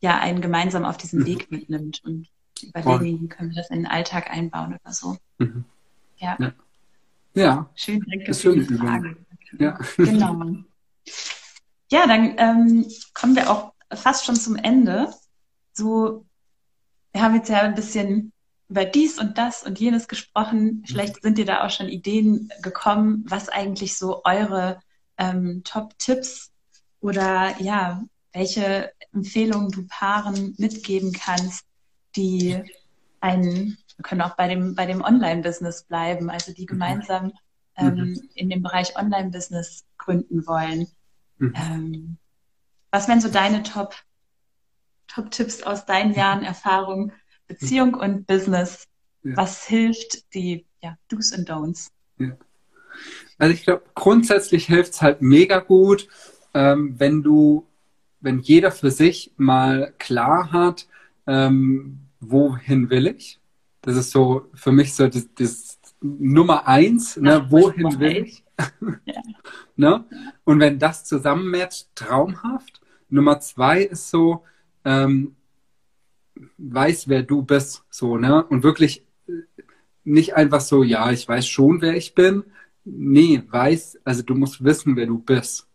[0.00, 1.26] ja einen gemeinsam auf diesen mhm.
[1.26, 2.28] Weg mitnimmt und
[2.62, 5.16] überlegen, wie können wir das in den Alltag einbauen oder so.
[5.38, 5.64] Mhm.
[6.18, 6.36] Ja.
[6.38, 6.52] ja.
[7.34, 7.70] Ja.
[7.74, 9.16] Schön, danke für die Frage.
[9.58, 9.78] Ja.
[9.96, 10.40] Genau.
[11.92, 15.12] Ja, dann ähm, kommen wir auch fast schon zum Ende.
[15.72, 16.26] So,
[17.12, 18.32] wir haben jetzt ja ein bisschen
[18.68, 20.84] über dies und das und jenes gesprochen.
[20.86, 24.80] Vielleicht sind dir da auch schon Ideen gekommen, was eigentlich so eure
[25.18, 26.52] ähm, Top-Tipps
[27.00, 31.64] oder ja, welche Empfehlungen du Paaren mitgeben kannst,
[32.14, 32.62] die
[33.20, 36.66] einen wir können auch bei dem, bei dem Online-Business bleiben, also die mhm.
[36.68, 37.32] gemeinsam
[37.76, 38.30] ähm, mhm.
[38.34, 40.86] in dem Bereich Online-Business gründen wollen.
[41.36, 41.54] Mhm.
[41.54, 42.18] Ähm,
[42.90, 43.94] was wären so deine Top,
[45.08, 47.12] Top-Tipps aus deinen Jahren Erfahrung,
[47.46, 48.86] Beziehung und Business?
[49.22, 49.36] Ja.
[49.36, 51.90] Was hilft die ja, Do's und Don'ts?
[52.18, 52.36] Ja.
[53.38, 56.08] Also ich glaube, grundsätzlich hilft es halt mega gut,
[56.54, 57.66] ähm, wenn du,
[58.20, 60.86] wenn jeder für sich mal klar hat,
[61.26, 63.40] ähm, wohin will ich?
[63.82, 67.46] Das ist so für mich so das, das Nummer eins, ne?
[67.50, 68.44] wohin will ich?
[69.06, 69.22] Ja.
[69.76, 70.04] ne?
[70.44, 72.79] Und wenn das zusammenmatcht, traumhaft.
[73.10, 74.44] Nummer zwei ist so,
[74.84, 75.36] ähm,
[76.58, 78.44] weiß, wer du bist, so, ne?
[78.44, 79.32] Und wirklich äh,
[80.04, 82.44] nicht einfach so, ja, ich weiß schon, wer ich bin.
[82.84, 85.66] Nee, weiß, also du musst wissen, wer du bist.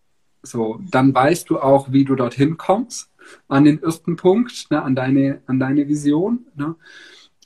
[0.41, 3.09] So, dann weißt du auch, wie du dorthin kommst,
[3.47, 6.45] an den ersten Punkt, ne, an deine, an deine Vision.
[6.55, 6.75] Ne?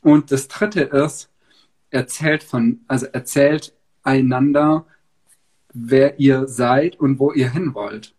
[0.02, 1.30] Und das dritte ist,
[1.90, 3.74] erzählt von, also erzählt
[4.04, 4.86] einander,
[5.74, 8.16] wer ihr seid und wo ihr hin wollt.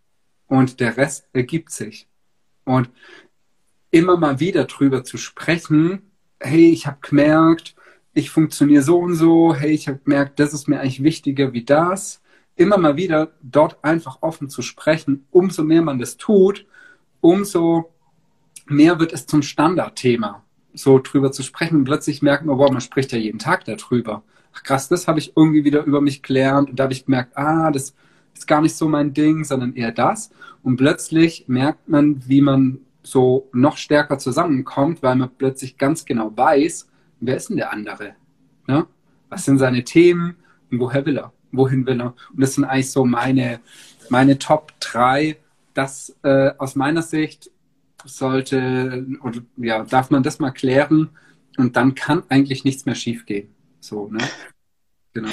[0.51, 2.09] Und der Rest ergibt sich.
[2.65, 2.91] Und
[3.93, 7.77] immer mal wieder drüber zu sprechen, hey, ich habe gemerkt,
[8.15, 11.65] ich funktioniere so und so, hey, ich habe gemerkt, das ist mir eigentlich wichtiger wie
[11.65, 12.21] das.
[12.57, 16.67] Immer mal wieder dort einfach offen zu sprechen, umso mehr man das tut,
[17.21, 17.95] umso
[18.67, 20.43] mehr wird es zum Standardthema
[20.75, 24.25] so drüber zu sprechen und plötzlich merkt man, wow, man spricht ja jeden Tag darüber.
[24.53, 27.37] Ach krass, das habe ich irgendwie wieder über mich gelernt und da habe ich gemerkt,
[27.37, 27.95] ah, das
[28.35, 30.31] ist gar nicht so mein Ding, sondern eher das.
[30.63, 36.37] Und plötzlich merkt man, wie man so noch stärker zusammenkommt, weil man plötzlich ganz genau
[36.37, 36.89] weiß,
[37.21, 38.15] wer ist denn der andere?
[38.67, 38.87] Ne?
[39.29, 40.37] Was sind seine Themen
[40.71, 41.33] und woher will er?
[41.53, 42.15] Wohin will er?
[42.33, 43.61] Und das sind eigentlich so meine,
[44.09, 45.37] meine Top 3,
[45.75, 47.51] das äh, aus meiner Sicht
[48.05, 51.11] sollte oder ja, darf man das mal klären
[51.59, 53.55] und dann kann eigentlich nichts mehr schiefgehen.
[53.81, 54.19] So, ne?
[55.13, 55.31] Genau.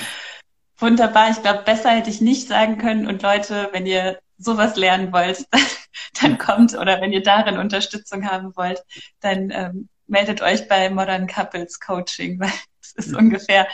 [0.80, 1.32] Wunderbar.
[1.32, 3.08] Ich glaube, besser hätte ich nicht sagen können.
[3.08, 5.46] Und Leute, wenn ihr sowas lernen wollt,
[6.22, 8.84] dann kommt oder wenn ihr darin Unterstützung haben wollt,
[9.20, 12.52] dann ähm, meldet euch bei Modern Couples Coaching, weil
[12.82, 13.18] es ist mhm.
[13.18, 13.68] ungefähr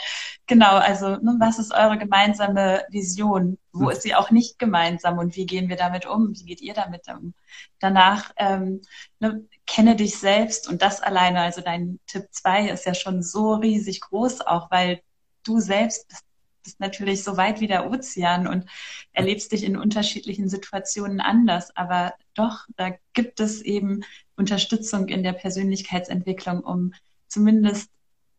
[0.46, 3.58] genau, also ne, was ist eure gemeinsame Vision?
[3.72, 3.90] Wo mhm.
[3.90, 6.34] ist sie auch nicht gemeinsam und wie gehen wir damit um?
[6.34, 7.34] Wie geht ihr damit um?
[7.78, 8.80] Danach ähm,
[9.20, 13.54] ne, kenne dich selbst und das alleine, also dein Tipp zwei ist ja schon so
[13.54, 15.00] riesig groß auch, weil
[15.44, 16.24] du selbst bist
[16.64, 18.66] bist natürlich so weit wie der Ozean und
[19.12, 21.76] erlebst dich in unterschiedlichen Situationen anders.
[21.76, 24.02] Aber doch, da gibt es eben
[24.36, 26.92] Unterstützung in der Persönlichkeitsentwicklung, um
[27.28, 27.90] zumindest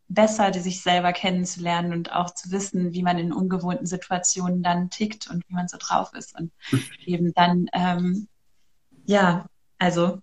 [0.07, 5.29] besser sich selber kennenzulernen und auch zu wissen, wie man in ungewohnten Situationen dann tickt
[5.29, 6.37] und wie man so drauf ist.
[6.37, 6.51] Und
[7.05, 8.27] eben dann, ähm,
[9.05, 9.47] ja,
[9.79, 10.19] also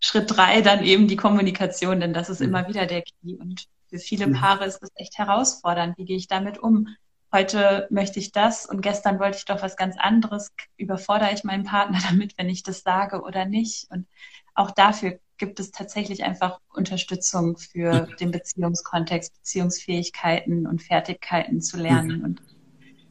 [0.00, 3.34] Schritt drei dann eben die Kommunikation, denn das ist immer wieder der Key.
[3.34, 5.98] Und für viele Paare ist es echt herausfordernd.
[5.98, 6.88] Wie gehe ich damit um?
[7.32, 10.52] Heute möchte ich das und gestern wollte ich doch was ganz anderes.
[10.76, 13.86] Überfordere ich meinen Partner damit, wenn ich das sage oder nicht?
[13.90, 14.06] Und
[14.54, 22.18] auch dafür gibt es tatsächlich einfach Unterstützung für den Beziehungskontext, Beziehungsfähigkeiten und Fertigkeiten zu lernen.
[22.18, 22.24] Mhm.
[22.24, 22.42] Und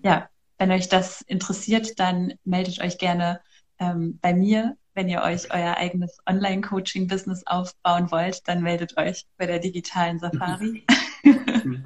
[0.04, 3.42] ja, wenn euch das interessiert, dann meldet euch gerne
[3.80, 4.78] ähm, bei mir.
[4.94, 10.86] Wenn ihr euch euer eigenes Online-Coaching-Business aufbauen wollt, dann meldet euch bei der digitalen Safari.
[11.62, 11.86] Mhm.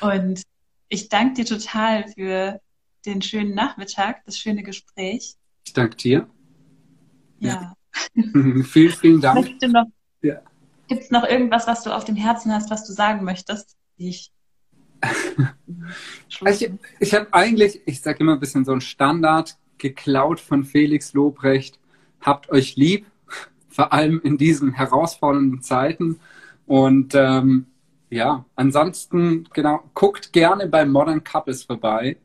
[0.00, 0.42] und
[0.88, 2.60] ich danke dir total für
[3.06, 5.34] den schönen Nachmittag, das schöne Gespräch.
[5.66, 6.28] Ich danke dir.
[7.38, 7.74] Ja.
[8.14, 8.22] ja.
[8.64, 9.48] vielen, vielen Dank.
[10.22, 10.40] Ja.
[10.88, 13.76] Gibt es noch irgendwas, was du auf dem Herzen hast, was du sagen möchtest?
[13.96, 14.32] Ich,
[16.40, 20.64] also ich, ich habe eigentlich, ich sage immer ein bisschen so ein Standard geklaut von
[20.64, 21.78] Felix Lobrecht.
[22.20, 23.06] Habt euch lieb,
[23.68, 26.20] vor allem in diesen herausfordernden Zeiten.
[26.66, 27.66] Und ähm,
[28.10, 32.16] ja, ansonsten, genau, guckt gerne bei Modern Couples vorbei.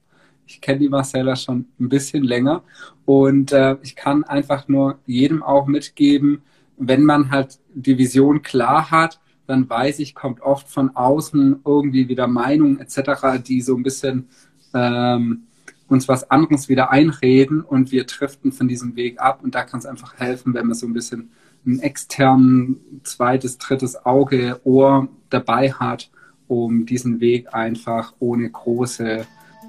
[0.45, 2.63] Ich kenne die Marcella schon ein bisschen länger
[3.05, 6.41] und äh, ich kann einfach nur jedem auch mitgeben,
[6.77, 12.07] wenn man halt die Vision klar hat, dann weiß ich, kommt oft von außen irgendwie
[12.07, 14.27] wieder Meinungen etc., die so ein bisschen
[14.73, 15.43] ähm,
[15.87, 19.79] uns was anderes wieder einreden und wir driften von diesem Weg ab und da kann
[19.79, 21.29] es einfach helfen, wenn man so ein bisschen
[21.65, 26.11] ein externen zweites, drittes Auge, Ohr dabei hat,
[26.47, 29.25] um diesen Weg einfach ohne große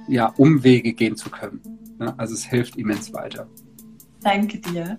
[0.08, 1.60] ja, Umwege gehen zu können.
[2.16, 3.46] Also es hilft immens weiter.
[4.22, 4.98] Danke dir.